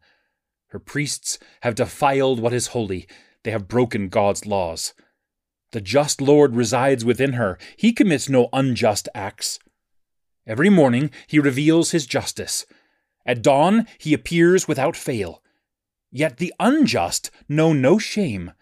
Her 0.70 0.80
priests 0.80 1.38
have 1.62 1.76
defiled 1.76 2.40
what 2.40 2.54
is 2.54 2.68
holy. 2.68 3.08
They 3.44 3.52
have 3.52 3.68
broken 3.68 4.10
God's 4.10 4.46
laws. 4.46 4.94
The 5.76 5.82
just 5.82 6.22
Lord 6.22 6.56
resides 6.56 7.04
within 7.04 7.34
her. 7.34 7.60
He 7.76 7.92
commits 7.92 8.30
no 8.30 8.48
unjust 8.54 9.10
acts. 9.14 9.60
Every 10.48 10.70
morning 10.70 11.12
he 11.28 11.38
reveals 11.38 11.92
his 11.92 12.06
justice. 12.06 12.66
At 13.26 13.42
dawn 13.42 13.86
he 13.98 14.14
appears 14.14 14.70
without 14.70 14.96
fail. 14.96 15.44
Yet 16.14 16.38
the 16.38 16.54
unjust 16.62 17.30
know 17.50 17.74
no 17.74 17.98
shame. 17.98 18.54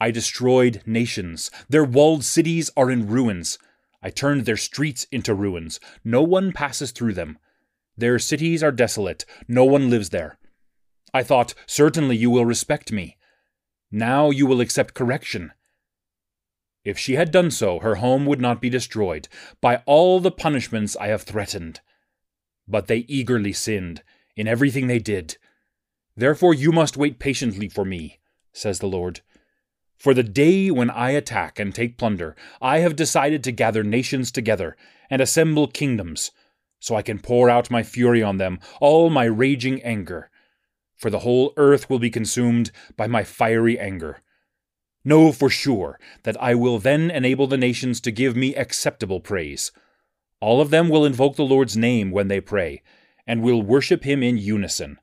I 0.00 0.10
destroyed 0.10 0.82
nations. 0.86 1.50
Their 1.68 1.84
walled 1.84 2.24
cities 2.24 2.70
are 2.74 2.90
in 2.90 3.06
ruins. 3.06 3.58
I 4.02 4.08
turned 4.08 4.46
their 4.46 4.56
streets 4.56 5.06
into 5.12 5.34
ruins. 5.34 5.78
No 6.04 6.22
one 6.22 6.52
passes 6.52 6.90
through 6.90 7.12
them. 7.12 7.36
Their 7.98 8.18
cities 8.18 8.62
are 8.62 8.72
desolate. 8.72 9.26
No 9.46 9.66
one 9.66 9.90
lives 9.90 10.08
there. 10.08 10.38
I 11.12 11.22
thought, 11.22 11.52
certainly 11.66 12.16
you 12.16 12.30
will 12.30 12.46
respect 12.46 12.92
me. 12.92 13.18
Now 13.90 14.30
you 14.30 14.46
will 14.46 14.62
accept 14.62 14.94
correction. 14.94 15.52
If 16.88 16.98
she 16.98 17.16
had 17.16 17.30
done 17.30 17.50
so, 17.50 17.80
her 17.80 17.96
home 17.96 18.24
would 18.24 18.40
not 18.40 18.62
be 18.62 18.70
destroyed 18.70 19.28
by 19.60 19.82
all 19.84 20.20
the 20.20 20.30
punishments 20.30 20.96
I 20.96 21.08
have 21.08 21.20
threatened. 21.20 21.82
But 22.66 22.86
they 22.86 23.04
eagerly 23.08 23.52
sinned 23.52 24.02
in 24.36 24.48
everything 24.48 24.86
they 24.86 24.98
did. 24.98 25.36
Therefore 26.16 26.54
you 26.54 26.72
must 26.72 26.96
wait 26.96 27.18
patiently 27.18 27.68
for 27.68 27.84
me, 27.84 28.20
says 28.54 28.78
the 28.78 28.88
Lord. 28.88 29.20
For 29.98 30.14
the 30.14 30.22
day 30.22 30.70
when 30.70 30.88
I 30.88 31.10
attack 31.10 31.58
and 31.58 31.74
take 31.74 31.98
plunder, 31.98 32.34
I 32.62 32.78
have 32.78 32.96
decided 32.96 33.44
to 33.44 33.52
gather 33.52 33.84
nations 33.84 34.32
together 34.32 34.74
and 35.10 35.20
assemble 35.20 35.66
kingdoms, 35.66 36.30
so 36.80 36.96
I 36.96 37.02
can 37.02 37.18
pour 37.18 37.50
out 37.50 37.70
my 37.70 37.82
fury 37.82 38.22
on 38.22 38.38
them, 38.38 38.60
all 38.80 39.10
my 39.10 39.24
raging 39.24 39.82
anger. 39.82 40.30
For 40.96 41.10
the 41.10 41.18
whole 41.18 41.52
earth 41.58 41.90
will 41.90 41.98
be 41.98 42.08
consumed 42.08 42.70
by 42.96 43.08
my 43.08 43.24
fiery 43.24 43.78
anger. 43.78 44.22
Know 45.04 45.32
for 45.32 45.48
sure 45.48 45.98
that 46.24 46.40
I 46.42 46.54
will 46.54 46.78
then 46.78 47.10
enable 47.10 47.46
the 47.46 47.56
nations 47.56 48.00
to 48.02 48.10
give 48.10 48.36
me 48.36 48.54
acceptable 48.54 49.20
praise. 49.20 49.70
All 50.40 50.60
of 50.60 50.70
them 50.70 50.88
will 50.88 51.04
invoke 51.04 51.36
the 51.36 51.44
Lord's 51.44 51.76
name 51.76 52.10
when 52.10 52.28
they 52.28 52.40
pray, 52.40 52.82
and 53.26 53.42
will 53.42 53.62
worship 53.62 54.04
him 54.04 54.22
in 54.22 54.38
unison. 54.38 54.98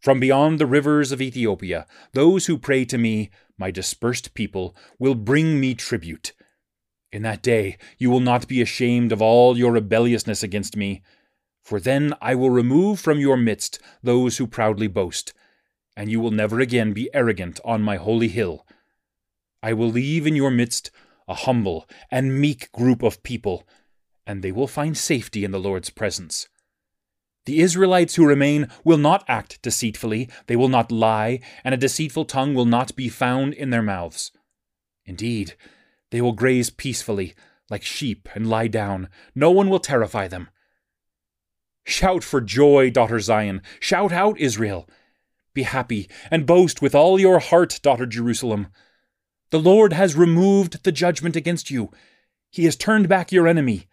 From 0.00 0.20
beyond 0.20 0.58
the 0.58 0.66
rivers 0.66 1.12
of 1.12 1.22
Ethiopia, 1.22 1.86
those 2.12 2.46
who 2.46 2.58
pray 2.58 2.84
to 2.84 2.98
me, 2.98 3.30
my 3.56 3.70
dispersed 3.70 4.34
people, 4.34 4.76
will 4.98 5.14
bring 5.14 5.58
me 5.58 5.74
tribute. 5.74 6.32
In 7.10 7.22
that 7.22 7.42
day 7.42 7.78
you 7.96 8.10
will 8.10 8.20
not 8.20 8.48
be 8.48 8.60
ashamed 8.60 9.12
of 9.12 9.22
all 9.22 9.56
your 9.56 9.72
rebelliousness 9.72 10.42
against 10.42 10.76
me, 10.76 11.02
for 11.62 11.80
then 11.80 12.12
I 12.20 12.34
will 12.34 12.50
remove 12.50 13.00
from 13.00 13.18
your 13.18 13.38
midst 13.38 13.78
those 14.02 14.36
who 14.36 14.46
proudly 14.46 14.88
boast, 14.88 15.32
and 15.96 16.10
you 16.10 16.20
will 16.20 16.30
never 16.30 16.60
again 16.60 16.92
be 16.92 17.08
arrogant 17.14 17.60
on 17.64 17.80
my 17.80 17.96
holy 17.96 18.28
hill. 18.28 18.66
I 19.64 19.72
will 19.72 19.88
leave 19.88 20.26
in 20.26 20.36
your 20.36 20.50
midst 20.50 20.90
a 21.26 21.32
humble 21.32 21.88
and 22.10 22.38
meek 22.38 22.70
group 22.70 23.02
of 23.02 23.22
people, 23.22 23.66
and 24.26 24.42
they 24.42 24.52
will 24.52 24.66
find 24.66 24.94
safety 24.94 25.42
in 25.42 25.52
the 25.52 25.58
Lord's 25.58 25.88
presence. 25.88 26.48
The 27.46 27.60
Israelites 27.60 28.16
who 28.16 28.26
remain 28.26 28.68
will 28.84 28.98
not 28.98 29.24
act 29.26 29.62
deceitfully, 29.62 30.28
they 30.48 30.54
will 30.54 30.68
not 30.68 30.92
lie, 30.92 31.40
and 31.64 31.72
a 31.74 31.78
deceitful 31.78 32.26
tongue 32.26 32.52
will 32.52 32.66
not 32.66 32.94
be 32.94 33.08
found 33.08 33.54
in 33.54 33.70
their 33.70 33.80
mouths. 33.80 34.32
Indeed, 35.06 35.54
they 36.10 36.20
will 36.20 36.32
graze 36.32 36.68
peacefully, 36.68 37.32
like 37.70 37.82
sheep, 37.82 38.28
and 38.34 38.46
lie 38.46 38.68
down. 38.68 39.08
No 39.34 39.50
one 39.50 39.70
will 39.70 39.80
terrify 39.80 40.28
them. 40.28 40.50
Shout 41.86 42.22
for 42.22 42.42
joy, 42.42 42.90
daughter 42.90 43.18
Zion. 43.18 43.62
Shout 43.80 44.12
out, 44.12 44.38
Israel. 44.38 44.86
Be 45.54 45.62
happy, 45.62 46.10
and 46.30 46.44
boast 46.44 46.82
with 46.82 46.94
all 46.94 47.18
your 47.18 47.38
heart, 47.38 47.80
daughter 47.82 48.04
Jerusalem. 48.04 48.66
The 49.54 49.60
Lord 49.60 49.92
has 49.92 50.16
removed 50.16 50.82
the 50.82 50.90
judgment 50.90 51.36
against 51.36 51.70
you. 51.70 51.92
He 52.50 52.64
has 52.64 52.74
turned 52.74 53.08
back 53.08 53.30
your 53.30 53.46
enemy. 53.46 53.86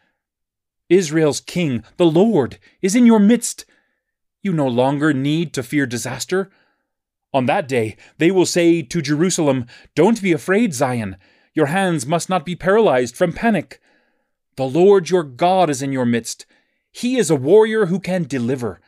Israel's 0.89 1.39
king, 1.39 1.83
the 1.97 2.07
Lord, 2.07 2.57
is 2.81 2.95
in 2.95 3.05
your 3.05 3.19
midst. 3.19 3.65
You 4.41 4.53
no 4.53 4.67
longer 4.67 5.13
need 5.13 5.53
to 5.53 5.61
fear 5.61 5.85
disaster. 5.85 6.49
On 7.31 7.45
that 7.45 7.67
day, 7.67 7.95
they 8.17 8.31
will 8.31 8.47
say 8.47 8.81
to 8.81 9.03
Jerusalem, 9.03 9.67
Don't 9.93 10.19
be 10.19 10.31
afraid, 10.31 10.73
Zion. 10.73 11.15
Your 11.53 11.67
hands 11.67 12.07
must 12.07 12.27
not 12.27 12.43
be 12.43 12.55
paralyzed 12.55 13.15
from 13.15 13.31
panic. 13.31 13.79
The 14.55 14.65
Lord 14.65 15.11
your 15.11 15.21
God 15.21 15.69
is 15.69 15.83
in 15.83 15.91
your 15.91 16.07
midst. 16.07 16.47
He 16.91 17.17
is 17.17 17.29
a 17.29 17.35
warrior 17.35 17.85
who 17.85 17.99
can 17.99 18.23
deliver. 18.23 18.81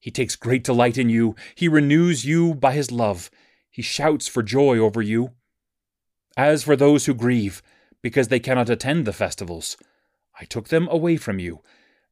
He 0.00 0.10
takes 0.10 0.34
great 0.34 0.64
delight 0.64 0.96
in 0.96 1.10
you. 1.10 1.36
He 1.54 1.68
renews 1.68 2.24
you 2.24 2.54
by 2.54 2.72
his 2.72 2.90
love. 2.90 3.30
He 3.70 3.82
shouts 3.82 4.26
for 4.26 4.42
joy 4.42 4.78
over 4.78 5.02
you. 5.02 5.32
As 6.36 6.62
for 6.62 6.76
those 6.76 7.06
who 7.06 7.14
grieve, 7.14 7.62
because 8.02 8.28
they 8.28 8.40
cannot 8.40 8.68
attend 8.68 9.06
the 9.06 9.12
festivals, 9.12 9.76
I 10.38 10.44
took 10.44 10.68
them 10.68 10.86
away 10.90 11.16
from 11.16 11.38
you. 11.38 11.62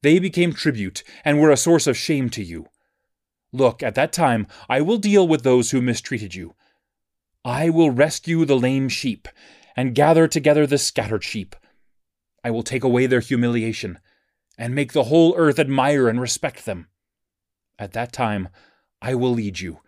They 0.03 0.19
became 0.19 0.53
tribute 0.53 1.03
and 1.25 1.39
were 1.39 1.51
a 1.51 1.57
source 1.57 1.87
of 1.87 1.97
shame 1.97 2.31
to 2.31 2.43
you. 2.43 2.69
Look, 3.53 3.83
at 3.83 3.95
that 3.95 4.13
time 4.13 4.47
I 4.69 4.81
will 4.81 4.99
deal 4.99 5.29
with 5.29 5.43
those 5.43 5.71
who 5.71 5.83
mistreated 5.83 6.35
you. 6.35 6.55
I 7.45 7.69
will 7.69 7.91
rescue 7.91 8.45
the 8.45 8.57
lame 8.57 8.89
sheep 8.89 9.29
and 9.77 9.95
gather 9.95 10.27
together 10.27 10.67
the 10.67 10.79
scattered 10.79 11.23
sheep. 11.23 11.55
I 12.43 12.51
will 12.51 12.63
take 12.63 12.85
away 12.85 13.07
their 13.07 13.21
humiliation 13.21 13.99
and 14.57 14.75
make 14.75 14.93
the 14.93 15.05
whole 15.05 15.35
earth 15.37 15.59
admire 15.59 16.09
and 16.09 16.21
respect 16.21 16.65
them. 16.65 16.89
At 17.79 17.93
that 17.93 18.13
time 18.13 18.49
I 19.03 19.15
will 19.15 19.33
lead 19.33 19.61
you, 19.61 19.81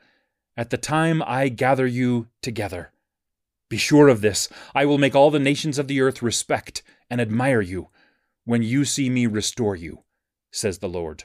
at 0.57 0.71
the 0.71 0.77
time 0.77 1.23
I 1.27 1.49
gather 1.49 1.87
you 1.87 2.29
together. 2.43 2.93
Be 3.69 3.77
sure 3.77 4.09
of 4.09 4.21
this 4.21 4.49
I 4.75 4.87
will 4.87 4.99
make 4.99 5.15
all 5.15 5.31
the 5.31 5.39
nations 5.39 5.79
of 5.79 5.89
the 5.89 6.01
earth 6.01 6.23
respect 6.23 6.83
and 7.11 7.21
admire 7.21 7.61
you 7.61 7.89
when 8.45 8.63
you 8.63 8.85
see 8.85 9.11
me 9.11 9.27
restore 9.27 9.75
you, 9.75 10.05
says 10.53 10.79
the 10.79 10.89
Lord. 10.89 11.25